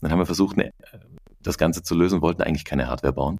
[0.00, 0.72] Dann haben wir versucht, ne,
[1.40, 3.38] das Ganze zu lösen, wollten eigentlich keine Hardware bauen.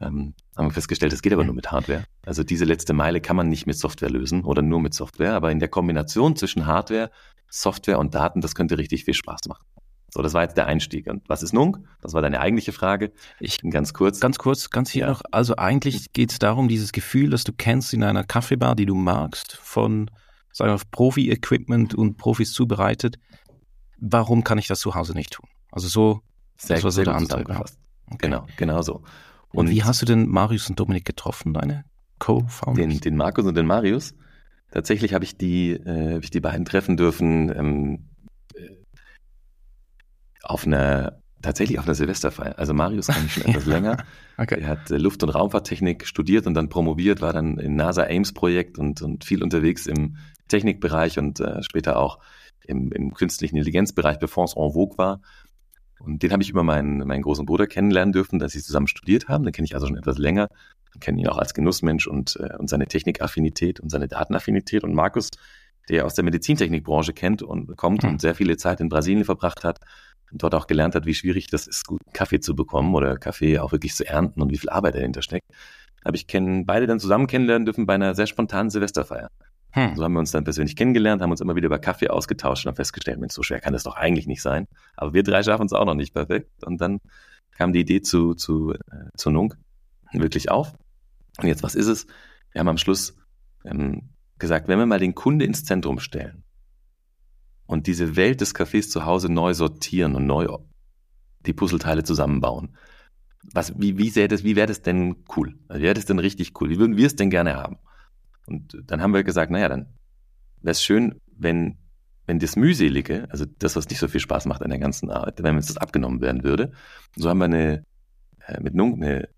[0.00, 2.04] Ähm, haben wir festgestellt, das geht aber nur mit Hardware.
[2.24, 5.52] Also diese letzte Meile kann man nicht mit Software lösen oder nur mit Software, aber
[5.52, 7.10] in der Kombination zwischen Hardware,
[7.48, 9.64] Software und Daten, das könnte richtig viel Spaß machen.
[10.12, 11.06] So, das war jetzt der Einstieg.
[11.08, 11.78] Und was ist Nunk?
[12.00, 13.12] Das war deine eigentliche Frage.
[13.38, 14.20] Ich ganz kurz.
[14.20, 15.10] Ganz kurz, ganz hier ja.
[15.10, 15.22] noch.
[15.30, 18.94] Also eigentlich geht es darum, dieses Gefühl, das du kennst in einer Kaffeebar, die du
[18.94, 20.10] magst, von
[20.52, 23.18] sagen wir, Profi-Equipment und Profis zubereitet.
[23.98, 25.48] Warum kann ich das zu Hause nicht tun?
[25.70, 26.20] Also so,
[26.56, 27.48] sehr, das war so der Antrieb.
[27.48, 27.64] Okay.
[28.18, 29.02] Genau, genau so.
[29.52, 31.84] Und, und, wie hast du denn Marius und Dominik getroffen, deine
[32.18, 32.86] Co-Founders?
[32.86, 34.14] Den, den Markus und den Marius.
[34.72, 38.09] Tatsächlich habe ich die, äh, hab ich die beiden treffen dürfen ähm,
[40.42, 42.58] auf einer tatsächlich auf einer Silvesterfeier.
[42.58, 44.04] Also Marius eigentlich schon etwas länger.
[44.36, 44.60] Okay.
[44.60, 48.32] Er hat äh, Luft- und Raumfahrttechnik studiert und dann promoviert, war dann im NASA Ames
[48.32, 50.16] Projekt und, und viel unterwegs im
[50.48, 52.18] Technikbereich und äh, später auch
[52.66, 55.20] im, im künstlichen Intelligenzbereich, bevor es en vogue war.
[55.98, 59.28] Und den habe ich über meinen, meinen großen Bruder kennenlernen dürfen, dass sie zusammen studiert
[59.28, 59.44] haben.
[59.44, 60.48] Den kenne ich also schon etwas länger.
[60.98, 64.82] Kenne ihn auch als Genussmensch und, äh, und seine Technikaffinität und seine Datenaffinität.
[64.82, 65.28] Und Markus,
[65.88, 68.10] der aus der Medizintechnikbranche kennt und kommt mhm.
[68.10, 69.80] und sehr viele Zeit in Brasilien verbracht hat,
[70.32, 73.72] dort auch gelernt hat, wie schwierig das ist, guten Kaffee zu bekommen oder Kaffee auch
[73.72, 75.46] wirklich zu ernten und wie viel Arbeit dahinter steckt,
[76.04, 79.28] habe ich kennen, beide dann zusammen kennenlernen dürfen bei einer sehr spontanen Silvesterfeier.
[79.72, 79.94] Hm.
[79.96, 82.70] So haben wir uns dann persönlich kennengelernt, haben uns immer wieder über Kaffee ausgetauscht und
[82.70, 84.66] haben festgestellt, Mensch, so schwer kann das doch eigentlich nicht sein.
[84.96, 86.50] Aber wir drei schaffen es auch noch nicht perfekt.
[86.64, 86.98] Und dann
[87.56, 88.76] kam die Idee zu, zu, äh,
[89.16, 89.56] zu Nunk
[90.12, 90.74] wirklich auf.
[91.38, 92.06] Und jetzt, was ist es?
[92.52, 93.16] Wir haben am Schluss
[93.64, 96.42] ähm, gesagt, wenn wir mal den Kunde ins Zentrum stellen,
[97.70, 100.48] und diese Welt des Cafés zu Hause neu sortieren und neu
[101.46, 102.76] die Puzzleteile zusammenbauen.
[103.54, 105.54] Was, wie, wie wie wäre das denn cool?
[105.68, 106.68] Wie wäre das denn richtig cool?
[106.68, 107.78] Wie würden wir es denn gerne haben?
[108.46, 109.86] Und dann haben wir gesagt, naja, dann
[110.62, 111.78] wäre es schön, wenn,
[112.26, 115.40] wenn das Mühselige, also das, was nicht so viel Spaß macht an der ganzen Arbeit,
[115.40, 116.72] wenn uns das abgenommen werden würde.
[117.14, 117.84] So haben wir eine,
[118.46, 119.28] äh, mit Nunk eine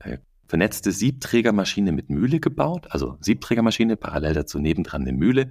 [0.00, 5.50] äh, vernetzte Siebträgermaschine mit Mühle gebaut, also Siebträgermaschine, parallel dazu nebendran eine Mühle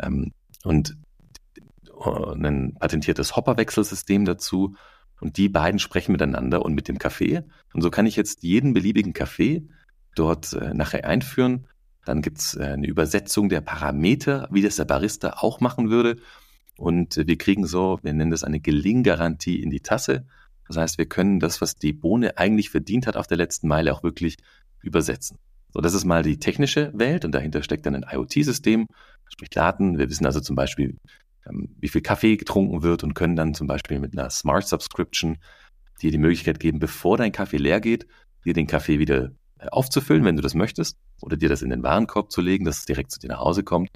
[0.00, 0.96] ähm, und
[2.06, 4.74] ein patentiertes Hopperwechselsystem dazu.
[5.20, 7.42] Und die beiden sprechen miteinander und mit dem Kaffee.
[7.72, 9.68] Und so kann ich jetzt jeden beliebigen Kaffee
[10.14, 11.66] dort äh, nachher einführen.
[12.04, 16.16] Dann gibt's äh, eine Übersetzung der Parameter, wie das der Barista auch machen würde.
[16.76, 20.26] Und äh, wir kriegen so, wir nennen das eine Gelinggarantie in die Tasse.
[20.68, 23.92] Das heißt, wir können das, was die Bohne eigentlich verdient hat auf der letzten Meile,
[23.92, 24.36] auch wirklich
[24.82, 25.38] übersetzen.
[25.70, 28.86] So, das ist mal die technische Welt und dahinter steckt dann ein IoT-System,
[29.28, 29.98] sprich Daten.
[29.98, 30.96] Wir wissen also zum Beispiel,
[31.50, 35.38] wie viel Kaffee getrunken wird und können dann zum Beispiel mit einer Smart Subscription
[36.00, 38.06] dir die Möglichkeit geben, bevor dein Kaffee leer geht,
[38.44, 41.82] dir den Kaffee wieder äh, aufzufüllen, wenn du das möchtest, oder dir das in den
[41.82, 43.90] Warenkorb zu legen, dass es direkt zu dir nach Hause kommt.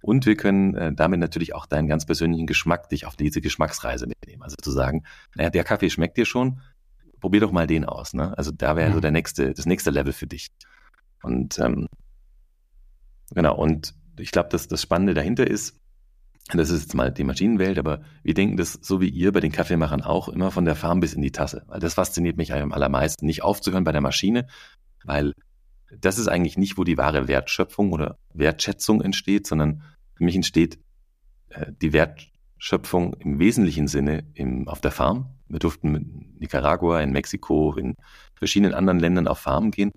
[0.00, 4.06] Und wir können äh, damit natürlich auch deinen ganz persönlichen Geschmack dich auf diese Geschmacksreise
[4.06, 4.42] mitnehmen.
[4.42, 5.04] Also zu sagen,
[5.34, 6.60] naja, der Kaffee schmeckt dir schon,
[7.20, 8.12] probier doch mal den aus.
[8.12, 8.36] Ne?
[8.36, 8.94] Also da wäre mhm.
[8.94, 10.48] so der nächste, das nächste Level für dich.
[11.22, 11.88] Und ähm,
[13.34, 15.80] genau, und ich glaube, dass das Spannende dahinter ist,
[16.52, 19.52] das ist jetzt mal die Maschinenwelt, aber wir denken das so wie ihr bei den
[19.52, 21.64] Kaffeemachern auch immer von der Farm bis in die Tasse.
[21.68, 24.46] Weil das fasziniert mich am allermeisten, nicht aufzuhören bei der Maschine,
[25.04, 25.32] weil
[25.90, 29.82] das ist eigentlich nicht, wo die wahre Wertschöpfung oder Wertschätzung entsteht, sondern
[30.14, 30.78] für mich entsteht
[31.50, 35.30] äh, die Wertschöpfung im wesentlichen Sinne im, auf der Farm.
[35.48, 37.94] Wir durften in Nicaragua, in Mexiko, in
[38.34, 39.92] verschiedenen anderen Ländern auf Farmen gehen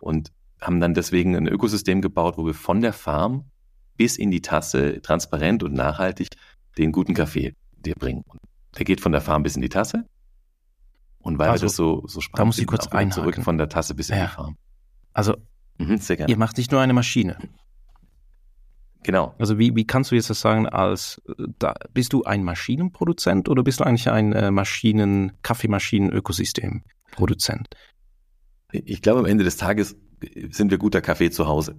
[0.00, 3.50] und haben dann deswegen ein Ökosystem gebaut, wo wir von der Farm
[3.96, 6.28] bis in die Tasse transparent und nachhaltig
[6.78, 8.24] den guten Kaffee dir bringen.
[8.26, 8.40] Und
[8.78, 10.06] der geht von der Farm bis in die Tasse.
[11.18, 13.12] Und weil also, wir das so, so spannend da muss ich kurz einhaken.
[13.12, 14.26] zurück von der Tasse bis in ja.
[14.26, 14.56] die Farm.
[15.12, 15.36] Also,
[15.78, 17.36] mhm, ihr macht nicht nur eine Maschine.
[19.04, 19.34] Genau.
[19.38, 21.20] Also wie, wie kannst du jetzt das sagen, als
[21.58, 27.68] da, bist du ein Maschinenproduzent oder bist du eigentlich ein äh, Maschinen, Kaffeemaschinen-Ökosystemproduzent?
[28.70, 29.96] Ich glaube, am Ende des Tages
[30.50, 31.76] sind wir guter Kaffee zu Hause.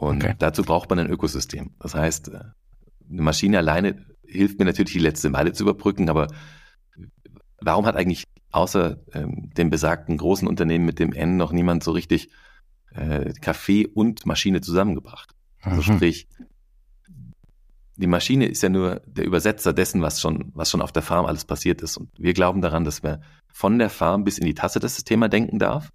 [0.00, 0.34] Und okay.
[0.38, 1.72] dazu braucht man ein Ökosystem.
[1.78, 2.40] Das heißt, äh,
[3.10, 6.28] eine Maschine alleine hilft mir natürlich, die letzte Meile zu überbrücken, aber
[7.60, 11.90] warum hat eigentlich außer ähm, dem besagten großen Unternehmen mit dem N noch niemand so
[11.90, 12.30] richtig
[12.94, 15.34] äh, Kaffee und Maschine zusammengebracht?
[15.60, 15.96] Also mhm.
[15.96, 16.28] sprich,
[17.96, 21.26] die Maschine ist ja nur der Übersetzer dessen, was schon, was schon auf der Farm
[21.26, 21.98] alles passiert ist.
[21.98, 25.28] Und wir glauben daran, dass man von der Farm bis in die Tasse das Thema
[25.28, 25.90] denken darf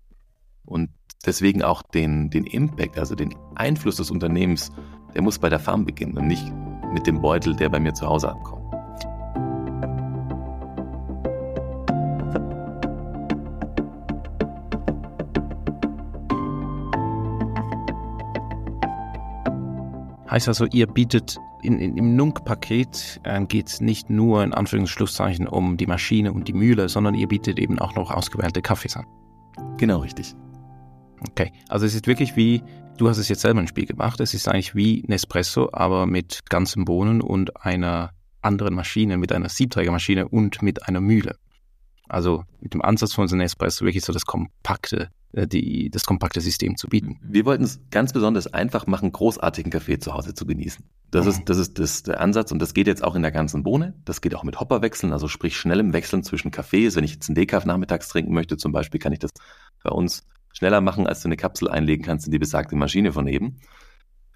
[0.63, 0.91] und
[1.25, 4.71] deswegen auch den, den Impact, also den Einfluss des Unternehmens,
[5.13, 6.51] der muss bei der Farm beginnen und nicht
[6.93, 8.65] mit dem Beutel, der bei mir zu Hause ankommt.
[20.29, 25.47] Heißt also, ihr bietet in, in, im Nunk-Paket äh, geht es nicht nur in Anführungsschlusszeichen
[25.47, 29.05] um die Maschine und die Mühle, sondern ihr bietet eben auch noch ausgewählte Kaffees an.
[29.77, 30.35] Genau richtig.
[31.21, 32.61] Okay, also es ist wirklich wie,
[32.97, 36.49] du hast es jetzt selber ein Spiel gemacht, es ist eigentlich wie Nespresso, aber mit
[36.49, 41.37] ganzen Bohnen und einer anderen Maschine, mit einer Siebträgermaschine und mit einer Mühle.
[42.07, 46.39] Also mit dem Ansatz von so Nespresso wirklich so das kompakte, äh, die, das kompakte
[46.39, 47.19] System zu bieten.
[47.23, 50.85] Wir wollten es ganz besonders einfach machen, großartigen Kaffee zu Hause zu genießen.
[51.09, 51.31] Das mhm.
[51.31, 53.95] ist, das ist das, der Ansatz und das geht jetzt auch in der ganzen Bohne.
[54.05, 56.95] Das geht auch mit Hopperwechseln, also sprich schnellem Wechseln zwischen Kaffees.
[56.95, 59.31] Wenn ich jetzt einen Dekaf nachmittags trinken möchte zum Beispiel, kann ich das
[59.83, 60.23] bei uns
[60.55, 63.57] schneller machen, als du eine Kapsel einlegen kannst in die besagte Maschine von eben.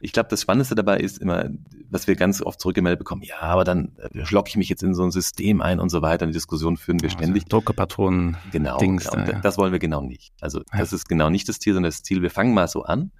[0.01, 1.49] Ich glaube, das Spannendste dabei ist immer,
[1.89, 4.93] was wir ganz oft zurückgemeldet bekommen, ja, aber dann äh, schlocke ich mich jetzt in
[4.93, 6.25] so ein System ein und so weiter.
[6.25, 7.45] Die Diskussion führen wir also ständig.
[7.45, 8.37] Druckerpatronen.
[8.51, 9.29] Genau, Dings, genau.
[9.29, 9.39] Ja.
[9.39, 10.33] das wollen wir genau nicht.
[10.39, 10.77] Also ja.
[10.77, 13.11] das ist genau nicht das Ziel, sondern das Ziel, wir fangen mal so an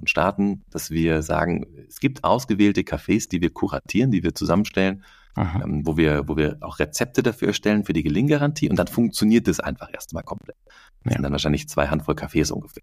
[0.00, 5.04] und starten, dass wir sagen, es gibt ausgewählte Cafés, die wir kuratieren, die wir zusammenstellen,
[5.36, 9.48] ähm, wo wir, wo wir auch Rezepte dafür erstellen für die Gelinggarantie und dann funktioniert
[9.48, 10.56] das einfach erstmal komplett.
[11.04, 11.12] Ja.
[11.12, 12.82] sind dann wahrscheinlich zwei Handvoll Kaffees ungefähr.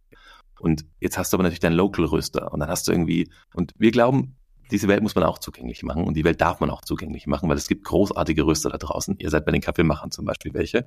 [0.60, 3.92] Und jetzt hast du aber natürlich deinen Local-Röster und dann hast du irgendwie, und wir
[3.92, 4.36] glauben,
[4.72, 7.48] diese Welt muss man auch zugänglich machen und die Welt darf man auch zugänglich machen,
[7.48, 9.16] weil es gibt großartige Röster da draußen.
[9.20, 10.80] Ihr seid bei den Kaffeemachern zum Beispiel welche.
[10.80, 10.86] Ihr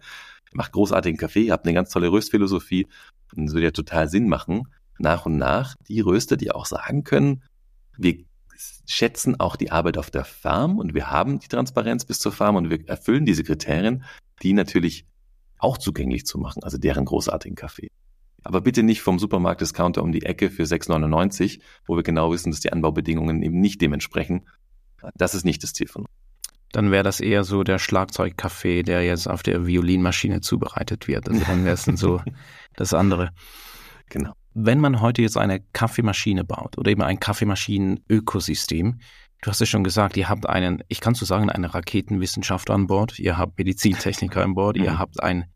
[0.55, 2.87] macht großartigen Kaffee, ihr habt eine ganz tolle Röstphilosophie
[3.35, 4.65] und es würde ja total Sinn machen,
[4.99, 7.43] nach und nach die Röster, die auch sagen können,
[7.97, 8.25] wir
[8.87, 12.57] schätzen auch die Arbeit auf der Farm und wir haben die Transparenz bis zur Farm
[12.57, 14.05] und wir erfüllen diese Kriterien,
[14.43, 15.07] die natürlich
[15.61, 17.91] auch zugänglich zu machen, also deren großartigen Kaffee.
[18.43, 22.61] Aber bitte nicht vom Supermarkt-Discounter um die Ecke für 6,99, wo wir genau wissen, dass
[22.61, 24.45] die Anbaubedingungen eben nicht dementsprechend.
[25.15, 26.11] Das ist nicht das Ziel von uns.
[26.73, 31.29] Dann wäre das eher so der Schlagzeugkaffee, der jetzt auf der Violinmaschine zubereitet wird.
[31.29, 32.23] Also dann wäre es dann so
[32.77, 33.31] das andere.
[34.09, 34.33] Genau.
[34.55, 39.01] Wenn man heute jetzt eine Kaffeemaschine baut oder eben ein Kaffeemaschinen-Ökosystem,
[39.43, 42.87] du hast ja schon gesagt, ihr habt einen, ich kann so sagen, einen Raketenwissenschaftler an
[42.87, 44.99] Bord, ihr habt Medizintechniker an Bord, ihr mhm.
[44.99, 45.47] habt ein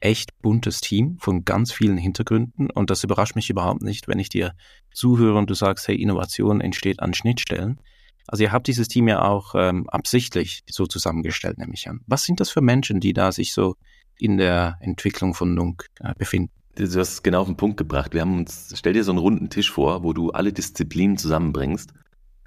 [0.00, 4.28] echt buntes Team von ganz vielen Hintergründen und das überrascht mich überhaupt nicht, wenn ich
[4.28, 4.54] dir
[4.92, 7.80] zuhöre und du sagst, hey, Innovation entsteht an Schnittstellen.
[8.26, 12.00] Also ihr habt dieses Team ja auch ähm, absichtlich so zusammengestellt, nehme ich an.
[12.06, 13.76] Was sind das für Menschen, die da sich so
[14.18, 16.52] in der Entwicklung von Nunk äh, befinden?
[16.74, 18.14] Du hast es genau auf den Punkt gebracht.
[18.14, 21.92] Wir haben uns, stell dir so einen runden Tisch vor, wo du alle Disziplinen zusammenbringst.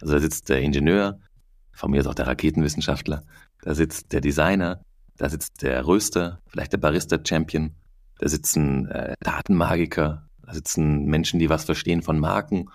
[0.02, 1.20] Also da sitzt der Ingenieur,
[1.74, 3.24] von mir ist auch der Raketenwissenschaftler,
[3.62, 4.84] da sitzt der Designer,
[5.18, 7.76] da sitzt der Röster, vielleicht der Barista-Champion,
[8.18, 12.70] da sitzen äh, Datenmagiker, da sitzen Menschen, die was verstehen von Marken,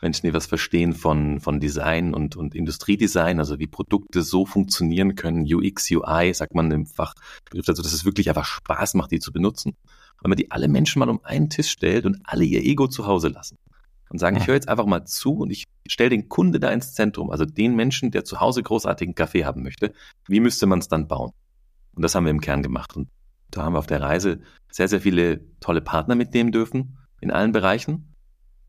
[0.00, 5.14] Menschen, die was verstehen von, von Design und, und Industriedesign, also wie Produkte so funktionieren
[5.14, 9.20] können, UX, UI, sagt man im Fachbegriff, also dass es wirklich einfach Spaß macht, die
[9.20, 9.76] zu benutzen.
[10.20, 13.06] Wenn man die alle Menschen mal um einen Tisch stellt und alle ihr Ego zu
[13.06, 13.58] Hause lassen
[14.12, 16.92] und sagen, ich höre jetzt einfach mal zu und ich stelle den Kunde da ins
[16.92, 19.92] Zentrum, also den Menschen, der zu Hause großartigen Kaffee haben möchte,
[20.28, 21.32] wie müsste man es dann bauen?
[21.94, 22.94] Und das haben wir im Kern gemacht.
[22.94, 23.08] Und
[23.50, 27.52] da haben wir auf der Reise sehr, sehr viele tolle Partner mitnehmen dürfen in allen
[27.52, 28.14] Bereichen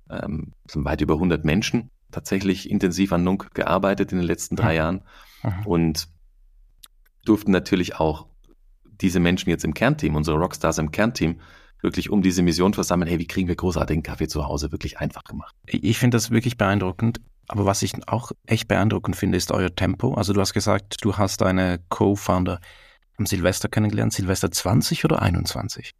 [0.09, 4.75] ähm, sind weit über 100 Menschen tatsächlich intensiv an Nunk gearbeitet in den letzten drei
[4.75, 5.01] Jahren
[5.41, 5.65] mhm.
[5.65, 6.07] und
[7.25, 8.27] durften natürlich auch
[8.83, 11.39] diese Menschen jetzt im Kernteam, unsere Rockstars im Kernteam,
[11.83, 15.23] wirklich um diese Mission versammeln, hey, wie kriegen wir großartigen Kaffee zu Hause, wirklich einfach
[15.23, 15.53] gemacht.
[15.67, 17.21] Ich finde das wirklich beeindruckend.
[17.49, 20.13] Aber was ich auch echt beeindruckend finde, ist euer Tempo.
[20.13, 22.61] Also du hast gesagt, du hast deine Co-Founder
[23.17, 24.13] am Silvester kennengelernt.
[24.13, 25.91] Silvester 20 oder 21?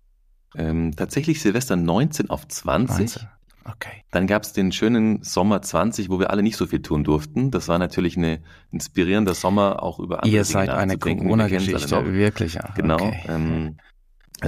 [0.56, 2.98] Ähm, tatsächlich Silvester 19 auf 20.
[2.98, 3.28] 19.
[3.65, 4.04] Okay.
[4.12, 7.50] Dann gab es den schönen Sommer 20, wo wir alle nicht so viel tun durften.
[7.50, 8.39] Das war natürlich ein
[8.72, 12.56] inspirierender Sommer, auch über andere Ihr seid eine Corona-Geschichte, wirklich.
[12.56, 12.72] Ja.
[12.76, 12.96] Genau.
[12.96, 13.24] Okay.
[13.28, 13.78] Ähm,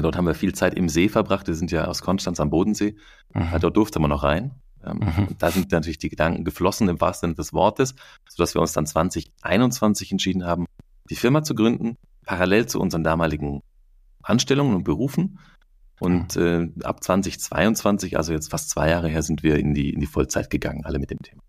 [0.01, 1.47] dort haben wir viel Zeit im See verbracht.
[1.47, 2.95] Wir sind ja aus Konstanz am Bodensee.
[3.33, 3.41] Mhm.
[3.51, 4.51] Ja, dort durfte man noch rein.
[4.85, 5.27] Ähm, mhm.
[5.39, 7.95] Da sind natürlich die Gedanken geflossen im wahrsten Sinne des Wortes,
[8.29, 10.65] sodass wir uns dann 2021 entschieden haben,
[11.09, 13.61] die Firma zu gründen, parallel zu unseren damaligen
[14.21, 15.39] Anstellungen und Berufen
[15.99, 19.99] und äh, ab 2022, also jetzt fast zwei Jahre her, sind wir in die, in
[19.99, 21.41] die Vollzeit gegangen, alle mit dem Thema.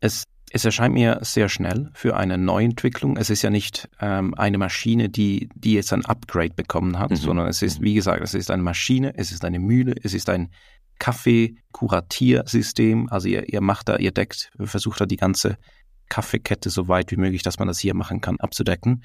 [0.00, 3.16] Es, es erscheint mir sehr schnell für eine Neuentwicklung.
[3.16, 7.16] Es ist ja nicht ähm, eine Maschine, die, die jetzt ein Upgrade bekommen hat, mhm.
[7.16, 10.30] sondern es ist, wie gesagt, es ist eine Maschine, es ist eine Mühle, es ist
[10.30, 10.50] ein
[10.98, 13.08] Kaffee-Kuratiersystem.
[13.10, 15.58] Also ihr, ihr macht da, ihr deckt, versucht da die ganze
[16.08, 19.02] Kaffeekette so weit wie möglich, dass man das hier machen kann, abzudecken.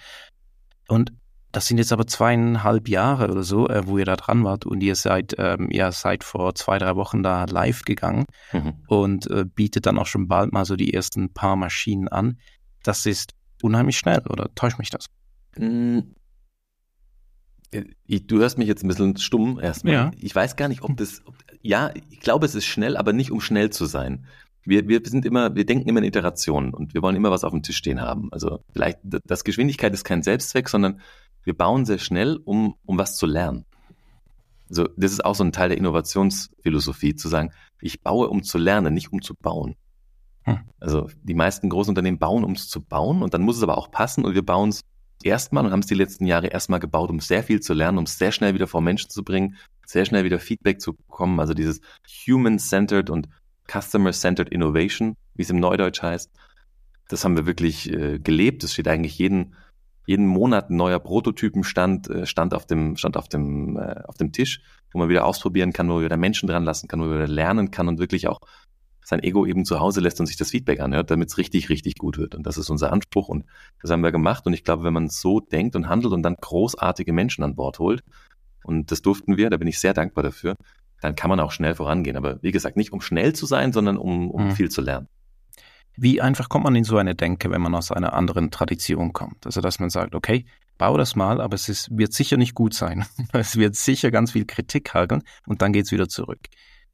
[0.88, 1.12] Und
[1.52, 4.82] das sind jetzt aber zweieinhalb Jahre oder so, äh, wo ihr da dran wart und
[4.82, 8.74] ihr seid, ähm, ihr seid vor zwei, drei Wochen da live gegangen mhm.
[8.88, 12.38] und äh, bietet dann auch schon bald mal so die ersten paar Maschinen an.
[12.84, 15.08] Das ist unheimlich schnell, oder täuscht mich das?
[15.58, 16.00] Mm.
[18.06, 19.94] Ich, du hörst mich jetzt ein bisschen stumm erstmal.
[19.94, 20.12] Ja.
[20.18, 23.32] Ich weiß gar nicht, ob das, ob, ja, ich glaube, es ist schnell, aber nicht
[23.32, 24.26] um schnell zu sein.
[24.64, 27.52] Wir, wir sind immer, wir denken immer in Iterationen und wir wollen immer was auf
[27.52, 28.28] dem Tisch stehen haben.
[28.34, 31.00] Also vielleicht, das Geschwindigkeit ist kein Selbstzweck, sondern
[31.44, 33.66] wir bauen sehr schnell, um, um was zu lernen.
[34.70, 37.52] Also das ist auch so ein Teil der Innovationsphilosophie, zu sagen,
[37.82, 39.76] ich baue, um zu lernen, nicht um zu bauen.
[40.44, 40.60] Hm.
[40.80, 43.78] Also die meisten großen Unternehmen bauen, um es zu bauen und dann muss es aber
[43.78, 44.82] auch passen und wir bauen es
[45.24, 48.06] erstmal und haben es die letzten Jahre erstmal gebaut, um sehr viel zu lernen, um
[48.06, 51.54] es sehr schnell wieder vor Menschen zu bringen, sehr schnell wieder Feedback zu bekommen, also
[51.54, 51.82] dieses
[52.28, 53.28] Human-Centered und
[53.68, 56.32] Customer-Centered Innovation, wie es im Neudeutsch heißt.
[57.10, 58.64] Das haben wir wirklich äh, gelebt.
[58.64, 59.56] Das steht eigentlich jeden
[60.12, 64.34] jeden Monat ein neuer Prototypenstand äh, stand auf dem stand auf dem äh, auf dem
[64.34, 67.16] Tisch, wo man wieder ausprobieren kann, wo man wieder Menschen dran lassen kann, wo man
[67.16, 68.40] wieder lernen kann und wirklich auch
[69.04, 71.96] sein Ego eben zu Hause lässt und sich das Feedback anhört, damit es richtig richtig
[71.96, 72.36] gut wird.
[72.36, 73.46] Und das ist unser Anspruch und
[73.82, 74.46] das haben wir gemacht.
[74.46, 77.80] Und ich glaube, wenn man so denkt und handelt und dann großartige Menschen an Bord
[77.80, 78.04] holt
[78.64, 80.56] und das durften wir, da bin ich sehr dankbar dafür,
[81.00, 82.18] dann kann man auch schnell vorangehen.
[82.18, 84.52] Aber wie gesagt, nicht um schnell zu sein, sondern um, um mhm.
[84.52, 85.08] viel zu lernen.
[85.98, 89.46] Wie einfach kommt man in so eine Denke, wenn man aus einer anderen Tradition kommt?
[89.46, 90.46] Also, dass man sagt, okay,
[90.78, 93.06] bau das mal, aber es ist, wird sicher nicht gut sein.
[93.34, 96.40] es wird sicher ganz viel Kritik hageln und dann geht's wieder zurück.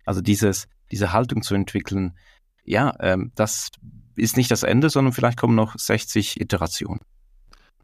[0.06, 2.18] Also dieses, diese Haltung zu entwickeln,
[2.66, 3.70] ja, ähm, das
[4.18, 7.00] ist nicht das Ende, sondern vielleicht kommen noch 60 Iterationen.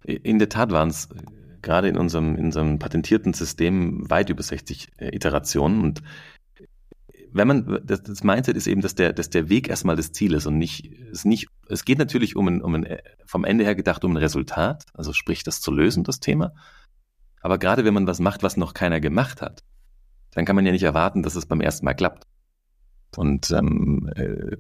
[0.03, 1.23] In der Tat waren es äh,
[1.61, 6.03] gerade in unserem, in unserem patentierten System weit über 60 äh, Iterationen und
[7.33, 10.33] wenn man, das, das Mindset ist eben, dass der, dass der Weg erstmal das Ziel
[10.33, 13.75] ist und nicht, es nicht, es geht natürlich um ein, um ein, vom Ende her
[13.75, 16.53] gedacht um ein Resultat, also sprich das zu lösen, das Thema.
[17.41, 19.63] Aber gerade wenn man was macht, was noch keiner gemacht hat,
[20.31, 22.25] dann kann man ja nicht erwarten, dass es beim ersten Mal klappt.
[23.15, 24.57] Und ähm, äh,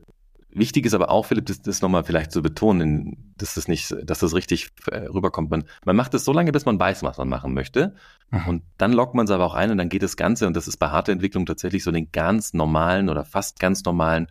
[0.55, 4.19] Wichtig ist aber auch, Philipp, das, das nochmal vielleicht zu betonen, dass das nicht, dass
[4.19, 5.49] das richtig äh, rüberkommt.
[5.49, 7.95] Man, man macht es so lange, bis man weiß, was man machen möchte.
[8.29, 8.47] Mhm.
[8.47, 10.67] Und dann lockt man es aber auch ein und dann geht das Ganze, und das
[10.67, 14.27] ist bei harter Entwicklung tatsächlich so den ganz normalen oder fast ganz normalen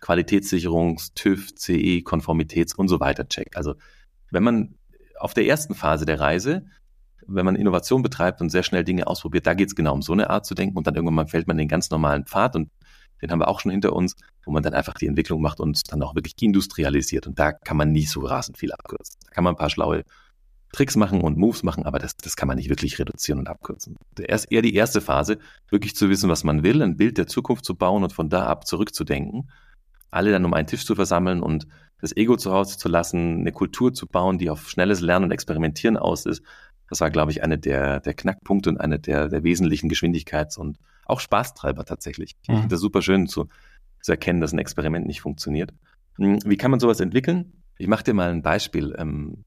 [0.00, 3.56] Qualitätssicherungs-, TÜV, CE, Konformitäts- und so weiter Check.
[3.56, 3.74] Also
[4.30, 4.74] wenn man
[5.18, 6.66] auf der ersten Phase der Reise
[7.28, 10.12] wenn man Innovation betreibt und sehr schnell Dinge ausprobiert, da geht es genau um so
[10.12, 12.70] eine Art zu denken und dann irgendwann mal fällt man den ganz normalen Pfad und
[13.22, 15.92] den haben wir auch schon hinter uns, wo man dann einfach die Entwicklung macht und
[15.92, 17.26] dann auch wirklich industrialisiert.
[17.26, 19.16] Und da kann man nicht so rasend viel abkürzen.
[19.24, 20.04] Da kann man ein paar schlaue
[20.72, 23.96] Tricks machen und Moves machen, aber das, das kann man nicht wirklich reduzieren und abkürzen.
[24.18, 25.38] Erst eher die erste Phase,
[25.70, 28.46] wirklich zu wissen, was man will, ein Bild der Zukunft zu bauen und von da
[28.46, 29.50] ab zurückzudenken,
[30.10, 31.66] alle dann um einen Tisch zu versammeln und
[32.00, 35.30] das Ego zu Hause zu lassen, eine Kultur zu bauen, die auf schnelles Lernen und
[35.30, 36.42] Experimentieren aus ist.
[36.88, 40.78] Das war, glaube ich, eine der, der Knackpunkte und eine der, der wesentlichen Geschwindigkeits- und
[41.06, 42.36] auch Spaßtreiber tatsächlich.
[42.42, 42.54] Ich mhm.
[42.54, 43.48] finde das super schön zu,
[44.02, 45.72] zu erkennen, dass ein Experiment nicht funktioniert.
[46.16, 47.62] Hm, wie kann man sowas entwickeln?
[47.78, 48.94] Ich mache dir mal ein Beispiel.
[48.98, 49.44] Ähm,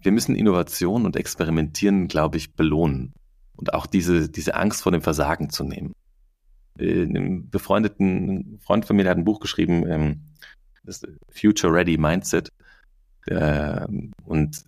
[0.00, 3.14] wir müssen Innovation und Experimentieren, glaube ich, belohnen
[3.56, 5.92] und auch diese, diese Angst vor dem Versagen zu nehmen.
[6.78, 10.20] Äh, ein befreundeten Freund von mir, der hat ein Buch geschrieben, ähm,
[10.84, 12.50] das Future Ready Mindset.
[13.26, 14.64] und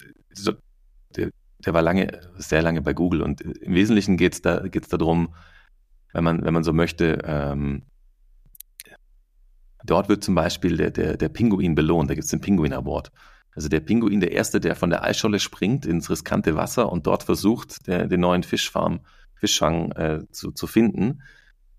[1.15, 4.89] der, der war lange, sehr lange bei Google und im Wesentlichen geht es da, geht's
[4.89, 5.35] darum,
[6.17, 7.83] wenn man, wenn man so möchte, ähm,
[9.85, 13.13] dort wird zum Beispiel der, der, der Pinguin belohnt, da gibt es den Pinguin Award.
[13.55, 17.23] Also der Pinguin, der erste, der von der Eisscholle springt ins riskante Wasser und dort
[17.23, 19.01] versucht, der, den neuen Fischfarm,
[19.35, 21.23] Fischfang äh, zu, zu finden,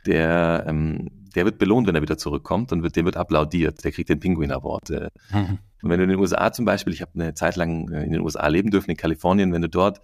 [0.06, 3.84] der, ähm, der wird belohnt, wenn er wieder zurückkommt und wird, der wird applaudiert.
[3.84, 4.92] Der kriegt den Pinguin Award.
[4.92, 5.10] Äh.
[5.32, 5.58] Mhm.
[5.82, 8.12] Und wenn du in den USA zum Beispiel, ich habe eine Zeit lang äh, in
[8.12, 10.00] den USA leben dürfen, in Kalifornien, wenn du dort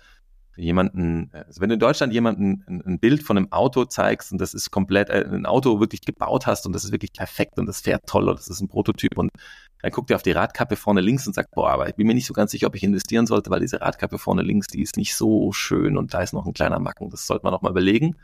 [0.55, 4.39] jemanden, also wenn du in Deutschland jemanden ein, ein, Bild von einem Auto zeigst und
[4.39, 7.65] das ist komplett äh, ein Auto wirklich gebaut hast und das ist wirklich perfekt und
[7.65, 9.31] das fährt toll und das ist ein Prototyp und
[9.81, 12.13] dann guckt er auf die Radkappe vorne links und sagt, boah, aber ich bin mir
[12.13, 14.95] nicht so ganz sicher, ob ich investieren sollte, weil diese Radkappe vorne links, die ist
[14.95, 17.09] nicht so schön und da ist noch ein kleiner Macken.
[17.09, 18.15] Das sollte man noch mal überlegen.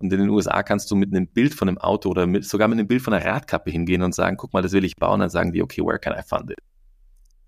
[0.00, 2.68] Und in den USA kannst du mit einem Bild von einem Auto oder mit, sogar
[2.68, 5.20] mit einem Bild von einer Radkappe hingehen und sagen, guck mal, das will ich bauen.
[5.20, 6.58] Dann sagen die, okay, where can I fund it?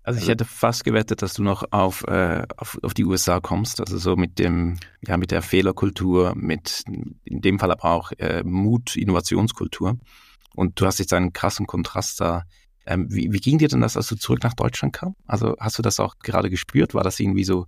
[0.03, 3.39] Also ich also hätte fast gewettet, dass du noch auf, äh, auf, auf die USA
[3.39, 6.83] kommst, also so mit dem, ja, mit der Fehlerkultur, mit
[7.23, 9.99] in dem Fall aber auch äh, Mut, Innovationskultur.
[10.55, 12.43] Und du hast jetzt einen krassen Kontrast da.
[12.85, 15.15] Ähm, wie, wie ging dir denn das, als du zurück nach Deutschland kam?
[15.27, 16.95] Also hast du das auch gerade gespürt?
[16.95, 17.67] War das irgendwie so,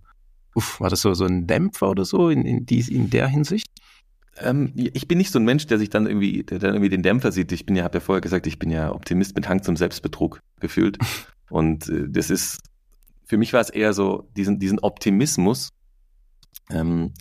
[0.56, 3.68] uff, war das so, so ein Dämpfer oder so in, in, die, in der Hinsicht?
[4.38, 7.04] Ähm, ich bin nicht so ein Mensch, der sich dann irgendwie, der dann irgendwie den
[7.04, 7.52] Dämpfer sieht.
[7.52, 10.40] Ich bin ja, habe ja vorher gesagt, ich bin ja Optimist mit Hang zum Selbstbetrug
[10.60, 10.98] gefühlt.
[11.50, 12.60] Und äh, das ist,
[13.26, 15.70] für mich war es eher so, diesen, diesen Optimismus,
[16.72, 17.14] ähm,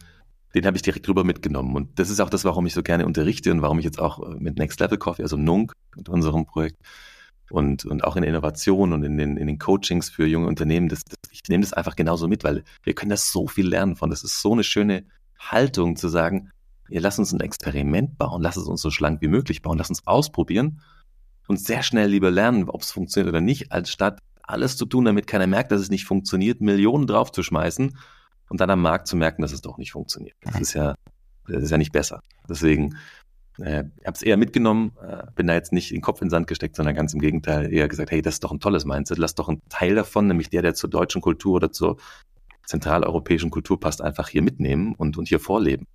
[0.54, 1.76] den habe ich direkt drüber mitgenommen.
[1.76, 4.22] Und das ist auch das, warum ich so gerne unterrichte und warum ich jetzt auch
[4.22, 6.76] äh, mit Next Level Coffee, also Nunk, mit unserem Projekt
[7.50, 11.04] und, und auch in Innovation und in den, in den Coachings für junge Unternehmen, das,
[11.04, 14.10] das, ich nehme das einfach genauso mit, weil wir können das so viel lernen von.
[14.10, 15.04] Das ist so eine schöne
[15.38, 16.50] Haltung zu sagen,
[16.92, 19.90] ihr lasst uns ein Experiment bauen, lasst es uns so schlank wie möglich bauen, lasst
[19.90, 20.80] uns ausprobieren
[21.48, 25.04] und sehr schnell lieber lernen, ob es funktioniert oder nicht, als statt alles zu tun,
[25.04, 27.96] damit keiner merkt, dass es nicht funktioniert, Millionen draufzuschmeißen
[28.48, 30.36] und dann am Markt zu merken, dass es doch nicht funktioniert.
[30.42, 30.94] Das ist ja,
[31.48, 32.20] das ist ja nicht besser.
[32.48, 32.96] Deswegen,
[33.58, 36.30] äh, ich habe es eher mitgenommen, äh, bin da jetzt nicht den Kopf in den
[36.30, 39.18] Sand gesteckt, sondern ganz im Gegenteil eher gesagt, hey, das ist doch ein tolles Mindset,
[39.18, 41.96] lass doch einen Teil davon, nämlich der, der zur deutschen Kultur oder zur
[42.66, 45.86] zentraleuropäischen Kultur passt, einfach hier mitnehmen und, und hier vorleben.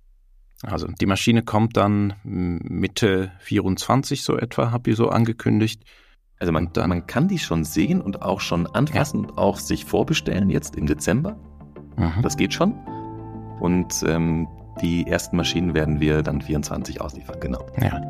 [0.62, 5.84] Also die Maschine kommt dann Mitte 24 so etwa, habt ihr so angekündigt.
[6.40, 9.28] Also man, dann, man kann die schon sehen und auch schon anfassen ja.
[9.28, 11.36] und auch sich vorbestellen jetzt im Dezember.
[11.96, 12.22] Mhm.
[12.22, 12.72] Das geht schon.
[13.60, 14.48] Und ähm,
[14.80, 17.66] die ersten Maschinen werden wir dann 24 ausliefern, genau.
[17.80, 18.00] Ja.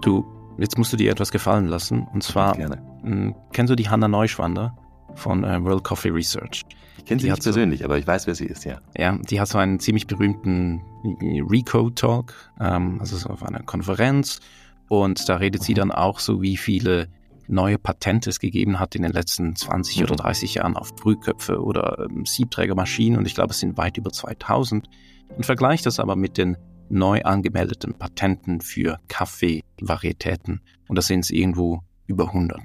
[0.00, 0.24] Du,
[0.58, 2.06] jetzt musst du dir etwas gefallen lassen.
[2.12, 2.82] Und zwar, Gerne.
[3.02, 4.76] Mh, kennst du die Hanna Neuschwander
[5.14, 6.62] von äh, World Coffee Research?
[7.04, 8.80] Ich kenne sie nicht persönlich, so, aber ich weiß, wer sie ist, ja.
[8.96, 10.80] Ja, die hat so einen ziemlich berühmten
[11.22, 14.40] Recode-Talk, ähm, also so auf einer Konferenz.
[14.88, 15.64] Und da redet mhm.
[15.66, 17.08] sie dann auch so, wie viele
[17.46, 20.04] neue Patente es gegeben hat in den letzten 20 mhm.
[20.04, 23.18] oder 30 Jahren auf Brühköpfe oder ähm, Siebträgermaschinen.
[23.18, 24.88] Und ich glaube, es sind weit über 2000.
[25.36, 26.56] Und vergleicht das aber mit den
[26.88, 30.62] neu angemeldeten Patenten für Kaffeevarietäten.
[30.88, 32.62] Und das sind es irgendwo über 100.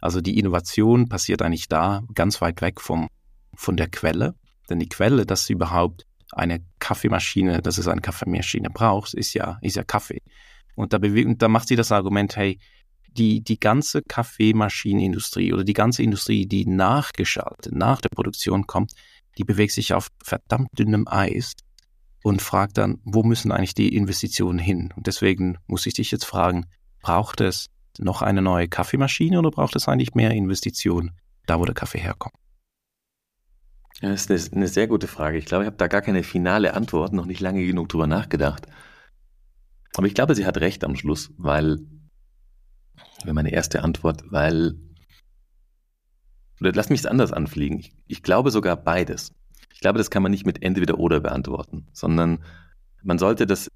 [0.00, 3.08] Also die Innovation passiert eigentlich da, ganz weit weg vom
[3.56, 4.34] von der Quelle.
[4.68, 9.58] Denn die Quelle, dass du überhaupt eine Kaffeemaschine, dass es eine Kaffeemaschine brauchst, ist ja,
[9.60, 10.22] ist ja Kaffee.
[10.74, 12.58] Und da, bewegt, da macht sie das Argument, hey,
[13.08, 18.92] die, die ganze Kaffeemaschinenindustrie oder die ganze Industrie, die nachgeschaltet, nach der Produktion kommt,
[19.38, 21.54] die bewegt sich auf verdammt dünnem Eis
[22.22, 24.92] und fragt dann, wo müssen eigentlich die Investitionen hin?
[24.96, 26.66] Und deswegen muss ich dich jetzt fragen,
[27.02, 31.12] braucht es noch eine neue Kaffeemaschine oder braucht es eigentlich mehr Investitionen
[31.46, 32.34] da, wo der Kaffee herkommt?
[34.04, 35.38] Das ist eine, sehr gute Frage.
[35.38, 38.66] Ich glaube, ich habe da gar keine finale Antwort, noch nicht lange genug drüber nachgedacht.
[39.96, 41.78] Aber ich glaube, sie hat recht am Schluss, weil,
[43.22, 44.74] wäre meine erste Antwort, weil
[46.60, 47.78] oder lass mich es anders anfliegen.
[47.78, 49.32] Ich, ich glaube sogar beides.
[49.72, 52.44] Ich glaube, das kann man nicht mit entweder oder beantworten, sondern
[53.02, 53.70] man sollte das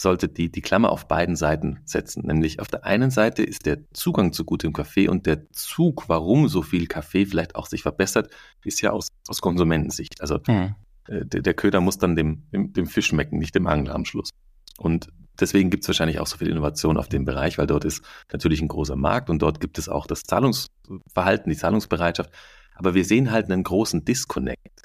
[0.00, 2.26] sollte die, die Klammer auf beiden Seiten setzen.
[2.26, 6.48] Nämlich auf der einen Seite ist der Zugang zu gutem Kaffee und der Zug, warum
[6.48, 8.30] so viel Kaffee vielleicht auch sich verbessert,
[8.64, 10.20] ist ja aus, aus Konsumentensicht.
[10.20, 10.74] Also hm.
[11.08, 14.04] äh, der, der, Köder muss dann dem, dem, dem Fisch schmecken, nicht dem Angler am
[14.04, 14.30] Schluss.
[14.78, 15.08] Und
[15.40, 18.60] deswegen gibt es wahrscheinlich auch so viel Innovation auf dem Bereich, weil dort ist natürlich
[18.60, 22.30] ein großer Markt und dort gibt es auch das Zahlungsverhalten, die Zahlungsbereitschaft.
[22.74, 24.75] Aber wir sehen halt einen großen Disconnect.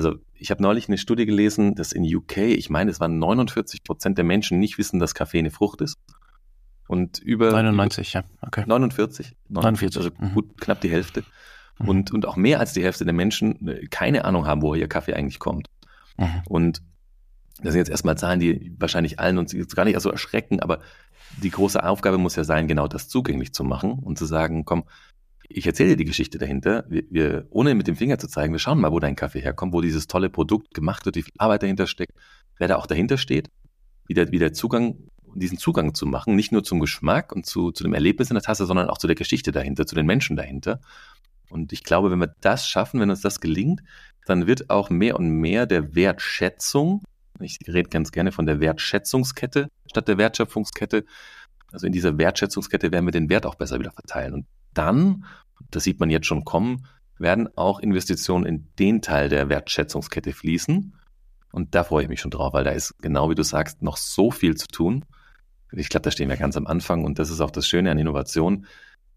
[0.00, 3.84] Also ich habe neulich eine Studie gelesen, dass in UK, ich meine, es waren 49
[3.84, 5.98] Prozent der Menschen nicht wissen, dass Kaffee eine Frucht ist.
[6.88, 8.64] Und über 99, ja, okay.
[8.66, 10.32] 49, 49 also mhm.
[10.32, 11.22] gut knapp die Hälfte.
[11.78, 11.88] Mhm.
[11.90, 14.88] Und, und auch mehr als die Hälfte der Menschen äh, keine Ahnung haben, woher ihr
[14.88, 15.68] Kaffee eigentlich kommt.
[16.16, 16.42] Mhm.
[16.48, 16.82] Und
[17.62, 20.80] das sind jetzt erstmal Zahlen, die wahrscheinlich allen uns gar nicht so erschrecken, aber
[21.42, 24.84] die große Aufgabe muss ja sein, genau das zugänglich zu machen und zu sagen, komm,
[25.52, 26.84] ich erzähle dir die Geschichte dahinter.
[26.88, 29.72] Wir, wir, ohne mit dem Finger zu zeigen, wir schauen mal, wo dein Kaffee herkommt,
[29.72, 32.12] wo dieses tolle Produkt gemacht wird, wie viel Arbeit dahinter steckt,
[32.58, 33.50] wer da auch dahinter steht,
[34.06, 37.72] wie der, wie der Zugang, diesen Zugang zu machen, nicht nur zum Geschmack und zu,
[37.72, 40.36] zu dem Erlebnis in der Tasse, sondern auch zu der Geschichte dahinter, zu den Menschen
[40.36, 40.80] dahinter.
[41.48, 43.80] Und ich glaube, wenn wir das schaffen, wenn uns das gelingt,
[44.26, 47.02] dann wird auch mehr und mehr der Wertschätzung,
[47.40, 51.04] ich rede ganz gerne von der Wertschätzungskette statt der Wertschöpfungskette,
[51.72, 54.34] also in dieser Wertschätzungskette werden wir den Wert auch besser wieder verteilen.
[54.34, 55.24] Und dann,
[55.70, 56.86] das sieht man jetzt schon kommen,
[57.18, 60.94] werden auch Investitionen in den Teil der Wertschätzungskette fließen.
[61.52, 63.96] Und da freue ich mich schon drauf, weil da ist genau wie du sagst noch
[63.96, 65.04] so viel zu tun.
[65.72, 67.98] Ich glaube, da stehen wir ganz am Anfang und das ist auch das Schöne an
[67.98, 68.66] Innovation.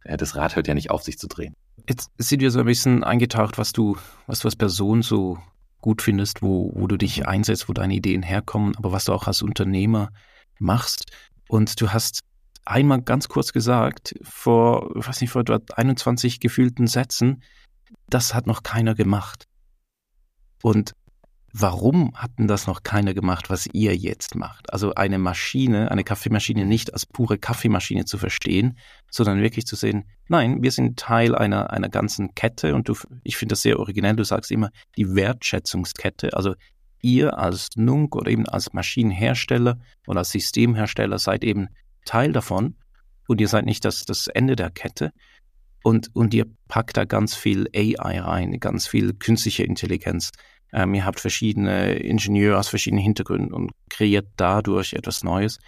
[0.04, 1.56] Das Rad hört ja nicht auf, sich zu drehen.
[1.88, 3.98] Jetzt sind wir so ein bisschen eingetaucht, was du,
[4.28, 5.38] was du als Person so
[5.82, 9.28] gut findest, wo, wo du dich einsetzt, wo deine Ideen herkommen, aber was du auch
[9.28, 10.10] als Unternehmer
[10.60, 11.12] machst.
[11.48, 12.22] Und du hast
[12.66, 15.44] einmal ganz kurz gesagt, vor, weiß nicht, vor
[15.76, 17.44] 21 gefühlten Sätzen,
[18.08, 19.48] das hat noch keiner gemacht.
[20.62, 20.94] Und
[21.54, 24.74] warum hat denn das noch keiner gemacht, was ihr jetzt macht?
[24.74, 28.78] Also eine Maschine, eine Kaffeemaschine nicht als pure Kaffeemaschine zu verstehen,
[29.12, 33.38] sondern wirklich zu sehen, nein, wir sind Teil einer, einer ganzen Kette und du, ich
[33.38, 36.56] finde das sehr originell, du sagst immer die Wertschätzungskette, also
[37.02, 41.68] ihr als Nunk oder eben als Maschinenhersteller oder als Systemhersteller seid eben
[42.06, 42.76] Teil davon
[43.28, 45.12] und ihr seid nicht das, das Ende der Kette.
[45.84, 50.32] Und, und ihr packt da ganz viel AI rein, ganz viel künstliche Intelligenz.
[50.72, 55.60] Ähm, ihr habt verschiedene Ingenieure aus verschiedenen Hintergründen und kreiert dadurch etwas Neues.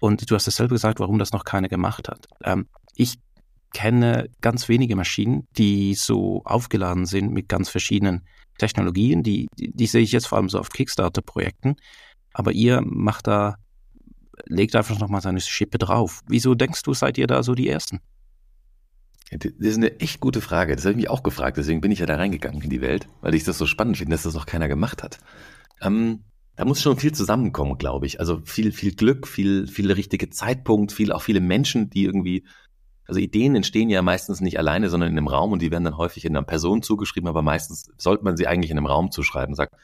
[0.00, 2.26] Und du hast es selber gesagt, warum das noch keiner gemacht hat.
[2.42, 2.66] Ähm,
[2.96, 3.18] ich
[3.72, 8.26] kenne ganz wenige Maschinen, die so aufgeladen sind mit ganz verschiedenen
[8.58, 9.22] Technologien.
[9.22, 11.76] Die, die, die sehe ich jetzt vor allem so auf Kickstarter-Projekten.
[12.32, 13.56] Aber ihr macht da
[14.46, 16.20] legt einfach nochmal seine Schippe drauf.
[16.26, 18.00] Wieso denkst du, seid ihr da so die Ersten?
[19.30, 20.76] Das ist eine echt gute Frage.
[20.76, 21.56] Das habe ich mich auch gefragt.
[21.56, 24.12] Deswegen bin ich ja da reingegangen in die Welt, weil ich das so spannend finde,
[24.14, 25.18] dass das noch keiner gemacht hat.
[25.80, 26.24] Ähm,
[26.56, 28.20] da muss schon viel zusammenkommen, glaube ich.
[28.20, 32.44] Also viel, viel Glück, viel, viel richtige Zeitpunkt, viel, auch viele Menschen, die irgendwie,
[33.06, 35.96] also Ideen entstehen ja meistens nicht alleine, sondern in einem Raum und die werden dann
[35.96, 39.54] häufig in einer Person zugeschrieben, aber meistens sollte man sie eigentlich in einem Raum zuschreiben.
[39.54, 39.74] Sagt,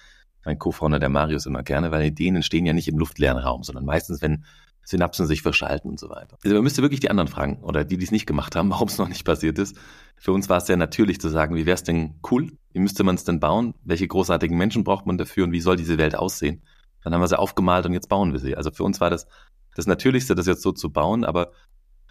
[0.49, 3.85] mein Co-Founder, der Marius, immer gerne, weil Ideen entstehen ja nicht im luftleeren Raum, sondern
[3.85, 4.45] meistens, wenn
[4.83, 6.39] Synapsen sich verschalten und so weiter.
[6.43, 8.89] Also man müsste wirklich die anderen fragen oder die, die es nicht gemacht haben, warum
[8.89, 9.77] es noch nicht passiert ist.
[10.17, 12.53] Für uns war es sehr natürlich zu sagen, wie wäre es denn cool?
[12.73, 13.75] Wie müsste man es denn bauen?
[13.85, 16.63] Welche großartigen Menschen braucht man dafür und wie soll diese Welt aussehen?
[17.05, 18.57] Dann haben wir sie aufgemalt und jetzt bauen wir sie.
[18.57, 19.27] Also für uns war das
[19.75, 21.53] das Natürlichste, das jetzt so zu bauen, aber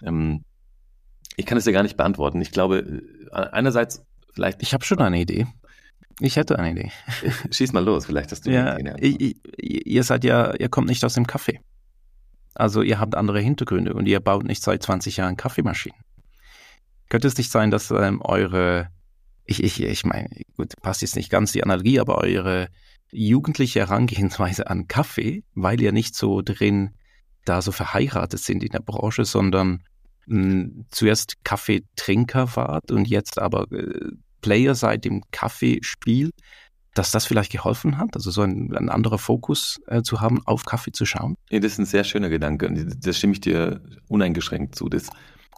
[0.03, 0.43] ähm,
[1.35, 2.39] ich kann es ja gar nicht beantworten.
[2.41, 4.61] Ich glaube, äh, einerseits vielleicht.
[4.61, 5.47] Ich habe schon eine Idee.
[6.19, 6.91] Ich hätte eine Idee.
[7.51, 9.35] Schieß mal los, vielleicht hast du ja, eine Idee.
[9.57, 11.59] Ihr seid ja, ihr kommt nicht aus dem Kaffee.
[12.55, 15.99] Also ihr habt andere Hintergründe und ihr baut nicht seit 20 Jahren Kaffeemaschinen.
[17.09, 18.89] Könnte es nicht sein, dass ähm, eure,
[19.45, 22.67] ich, ich, ich meine, gut, passt jetzt nicht ganz die Analogie, aber eure
[23.11, 26.95] jugendliche Herangehensweise an Kaffee, weil ihr nicht so drin
[27.45, 29.83] da so verheiratet sind in der Branche, sondern
[30.25, 34.11] mh, hm, zuerst Kaffeetrinker wart und jetzt aber äh,
[34.41, 36.31] Player seid im Kaffeespiel,
[36.93, 40.65] dass das vielleicht geholfen hat, also so ein, ein anderer Fokus äh, zu haben, auf
[40.65, 41.35] Kaffee zu schauen?
[41.49, 44.89] Ja, das ist ein sehr schöner Gedanke und das stimme ich dir uneingeschränkt zu.
[44.89, 45.07] Das,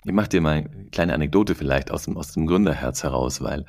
[0.03, 3.65] ich mache dir mal eine kleine Anekdote vielleicht aus dem, aus dem Gründerherz heraus, weil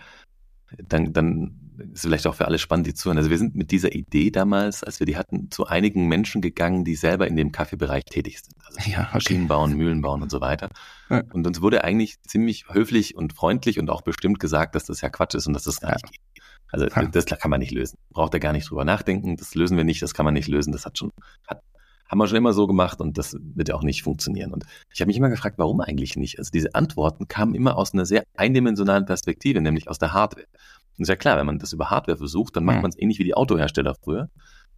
[0.88, 3.18] dann, dann ist vielleicht auch für alle spannend, die zuhören.
[3.18, 6.84] Also wir sind mit dieser Idee damals, als wir die hatten, zu einigen Menschen gegangen,
[6.84, 8.56] die selber in dem Kaffeebereich tätig sind.
[8.77, 9.11] Also ja, okay.
[9.14, 10.68] Maschinen bauen, Mühlen bauen und so weiter.
[11.09, 11.23] Ja.
[11.33, 15.09] Und uns wurde eigentlich ziemlich höflich und freundlich und auch bestimmt gesagt, dass das ja
[15.09, 16.21] Quatsch ist und dass das gar nicht geht.
[16.73, 17.05] Also ja.
[17.07, 17.99] das kann man nicht lösen.
[18.11, 19.37] Braucht er gar nicht drüber nachdenken.
[19.37, 20.73] Das lösen wir nicht, das kann man nicht lösen.
[20.73, 21.11] Das hat schon,
[21.49, 21.62] hat,
[22.09, 24.53] haben wir schon immer so gemacht und das wird ja auch nicht funktionieren.
[24.53, 26.39] Und ich habe mich immer gefragt, warum eigentlich nicht?
[26.39, 30.47] Also diese Antworten kamen immer aus einer sehr eindimensionalen Perspektive, nämlich aus der Hardware.
[30.97, 32.83] Und ist ja klar, wenn man das über Hardware versucht, dann macht mhm.
[32.83, 34.29] man es ähnlich wie die Autohersteller früher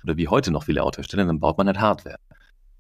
[0.05, 2.19] oder wie heute noch viele Autohersteller, dann baut man halt Hardware.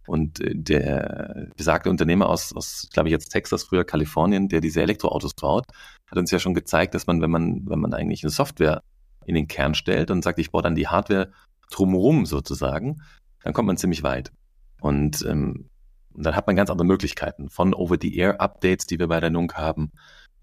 [0.07, 4.82] Und äh, der besagte Unternehmer aus, aus glaube ich jetzt Texas, früher Kalifornien, der diese
[4.82, 5.64] Elektroautos baut,
[6.11, 8.82] hat uns ja schon gezeigt, dass man, wenn man, wenn man eigentlich eine Software
[9.24, 11.32] in den Kern stellt und sagt, ich baue dann die Hardware
[11.70, 13.03] drumherum sozusagen,
[13.42, 14.32] dann kommt man ziemlich weit.
[14.80, 15.68] Und ähm,
[16.14, 19.92] dann hat man ganz andere Möglichkeiten von Over-the-Air-Updates, die wir bei der Nunk haben,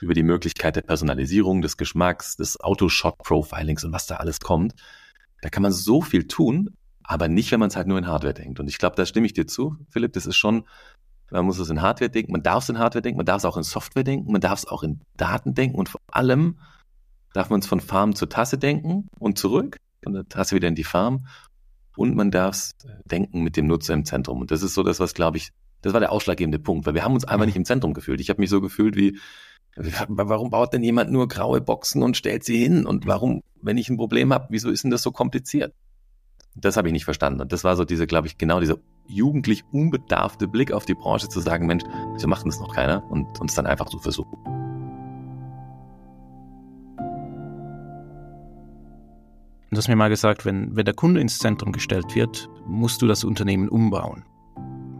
[0.01, 4.73] über die Möglichkeit der Personalisierung, des Geschmacks, des Auto-Shop-Profilings und was da alles kommt.
[5.41, 6.69] Da kann man so viel tun,
[7.09, 8.59] aber nicht, wenn man es halt nur in Hardware denkt.
[8.59, 10.65] Und ich glaube, da stimme ich dir zu, Philipp, das ist schon,
[11.31, 13.45] man muss es in Hardware denken, man darf es in Hardware denken, man darf es
[13.45, 16.59] auch in Software denken, man darf es auch in Daten denken und vor allem
[17.33, 20.75] darf man es von Farm zur Tasse denken und zurück, von der Tasse wieder in
[20.75, 21.25] die Farm
[21.97, 24.41] und man darf es denken mit dem Nutzer im Zentrum.
[24.41, 25.49] Und das ist so das, was, glaube ich,
[25.81, 28.21] das war der ausschlaggebende Punkt, weil wir haben uns einfach nicht im Zentrum gefühlt.
[28.21, 29.17] Ich habe mich so gefühlt wie,
[29.75, 32.85] warum baut denn jemand nur graue Boxen und stellt sie hin?
[32.85, 35.73] Und warum, wenn ich ein Problem habe, wieso ist denn das so kompliziert?
[36.61, 37.41] Das habe ich nicht verstanden.
[37.41, 41.29] Und das war so diese, glaube ich, genau dieser jugendlich unbedarfte Blick auf die Branche
[41.29, 41.83] zu sagen, Mensch,
[42.13, 43.03] wieso macht das noch keiner?
[43.09, 44.37] Und uns dann einfach zu versuchen.
[49.71, 53.07] Du hast mir mal gesagt, wenn, wenn der Kunde ins Zentrum gestellt wird, musst du
[53.07, 54.25] das Unternehmen umbauen.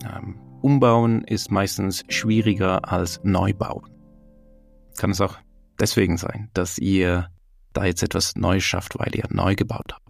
[0.05, 3.89] Ähm, umbauen ist meistens schwieriger als Neubauen.
[4.97, 5.38] Kann es auch
[5.80, 7.30] deswegen sein, dass ihr
[7.74, 10.09] da jetzt etwas Neues schafft, weil ihr neu gebaut habt?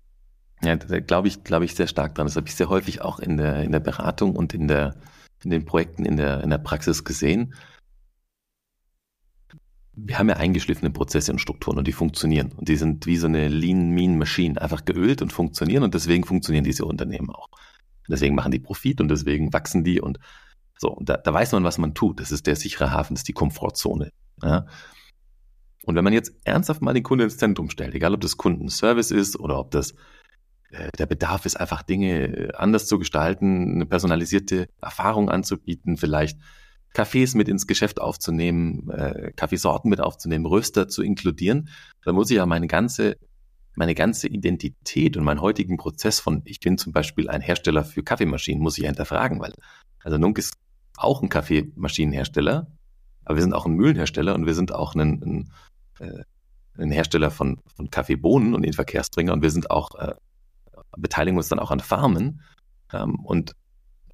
[0.64, 2.28] Ja, da glaube ich, glaube ich sehr stark dran.
[2.28, 4.96] Das habe ich sehr häufig auch in der, in der Beratung und in der,
[5.44, 7.54] in den Projekten in der, in der Praxis gesehen.
[9.94, 12.52] Wir haben ja eingeschliffene Prozesse und Strukturen und die funktionieren.
[12.54, 16.24] Und die sind wie so eine Lean Mean Machine, einfach geölt und funktionieren und deswegen
[16.24, 17.50] funktionieren diese Unternehmen auch.
[18.10, 20.20] Deswegen machen die Profit und deswegen wachsen die und
[20.78, 20.90] so.
[20.90, 22.20] Und da, da weiß man, was man tut.
[22.20, 24.12] Das ist der sichere Hafen, das ist die Komfortzone.
[24.42, 24.66] Ja?
[25.84, 29.12] Und wenn man jetzt ernsthaft mal den Kunden ins Zentrum stellt, egal ob das Kundenservice
[29.12, 29.94] ist oder ob das
[30.98, 36.38] der Bedarf ist einfach Dinge äh, anders zu gestalten, eine personalisierte Erfahrung anzubieten, vielleicht
[36.94, 41.70] Kaffees mit ins Geschäft aufzunehmen, äh, Kaffeesorten mit aufzunehmen, Röster zu inkludieren,
[42.04, 43.18] dann muss ich ja meine ganze,
[43.76, 48.04] meine ganze Identität und meinen heutigen Prozess von, ich bin zum Beispiel ein Hersteller für
[48.04, 49.54] Kaffeemaschinen, muss ich ja hinterfragen, weil,
[50.04, 50.56] also Nunk ist
[50.98, 52.68] auch ein Kaffeemaschinenhersteller,
[53.26, 55.52] aber wir sind auch ein Mühlenhersteller und wir sind auch ein, ein,
[56.00, 56.24] äh,
[56.78, 60.16] ein Hersteller von, von Kaffeebohnen und den Verkehrsbringer und wir sind auch äh,
[61.00, 62.42] beteiligen uns dann auch an Farmen.
[62.94, 63.56] Ähm, und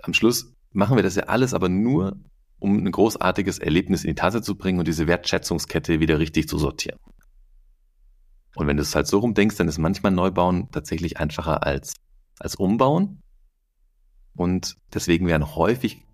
[0.03, 2.17] am Schluss machen wir das ja alles aber nur,
[2.59, 6.57] um ein großartiges Erlebnis in die Tasse zu bringen und diese Wertschätzungskette wieder richtig zu
[6.57, 6.99] sortieren.
[8.55, 11.93] Und wenn du es halt so rumdenkst, dann ist manchmal Neubauen tatsächlich einfacher als,
[12.39, 13.21] als Umbauen.
[14.33, 16.05] Und deswegen werden häufig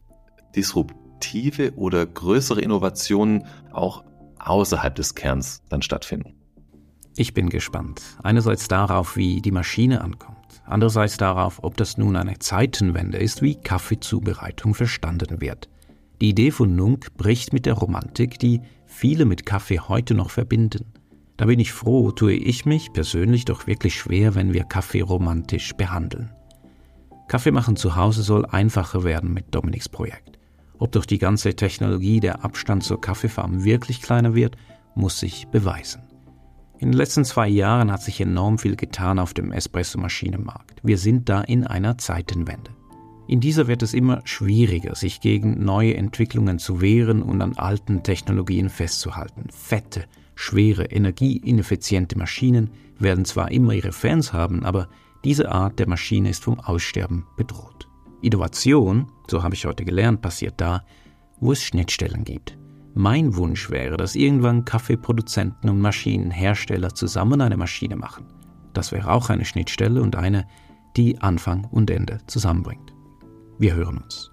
[0.55, 4.03] disruptive oder größere Innovationen auch
[4.39, 6.35] außerhalb des Kerns dann stattfinden.
[7.15, 8.01] Ich bin gespannt.
[8.23, 13.55] Einerseits darauf, wie die Maschine ankommt andererseits darauf, ob das nun eine Zeitenwende ist, wie
[13.55, 15.69] Kaffeezubereitung verstanden wird.
[16.21, 20.93] Die Idee von Nunk bricht mit der Romantik, die viele mit Kaffee heute noch verbinden.
[21.37, 25.73] Da bin ich froh, tue ich mich persönlich doch wirklich schwer, wenn wir Kaffee romantisch
[25.73, 26.31] behandeln.
[27.27, 30.37] Kaffee machen zu Hause soll einfacher werden mit Dominiks Projekt.
[30.77, 34.57] Ob durch die ganze Technologie der Abstand zur Kaffeefarm wirklich kleiner wird,
[34.95, 36.03] muss sich beweisen.
[36.81, 40.79] In den letzten zwei Jahren hat sich enorm viel getan auf dem Espresso-Maschinenmarkt.
[40.81, 42.71] Wir sind da in einer Zeitenwende.
[43.27, 48.01] In dieser wird es immer schwieriger, sich gegen neue Entwicklungen zu wehren und an alten
[48.01, 49.45] Technologien festzuhalten.
[49.51, 54.89] Fette, schwere, energieineffiziente Maschinen werden zwar immer ihre Fans haben, aber
[55.23, 57.87] diese Art der Maschine ist vom Aussterben bedroht.
[58.23, 60.83] Innovation, so habe ich heute gelernt, passiert da,
[61.39, 62.57] wo es Schnittstellen gibt.
[62.93, 68.25] Mein Wunsch wäre, dass irgendwann Kaffeeproduzenten und Maschinenhersteller zusammen eine Maschine machen.
[68.73, 70.45] Das wäre auch eine Schnittstelle und eine,
[70.97, 72.93] die Anfang und Ende zusammenbringt.
[73.59, 74.30] Wir hören uns.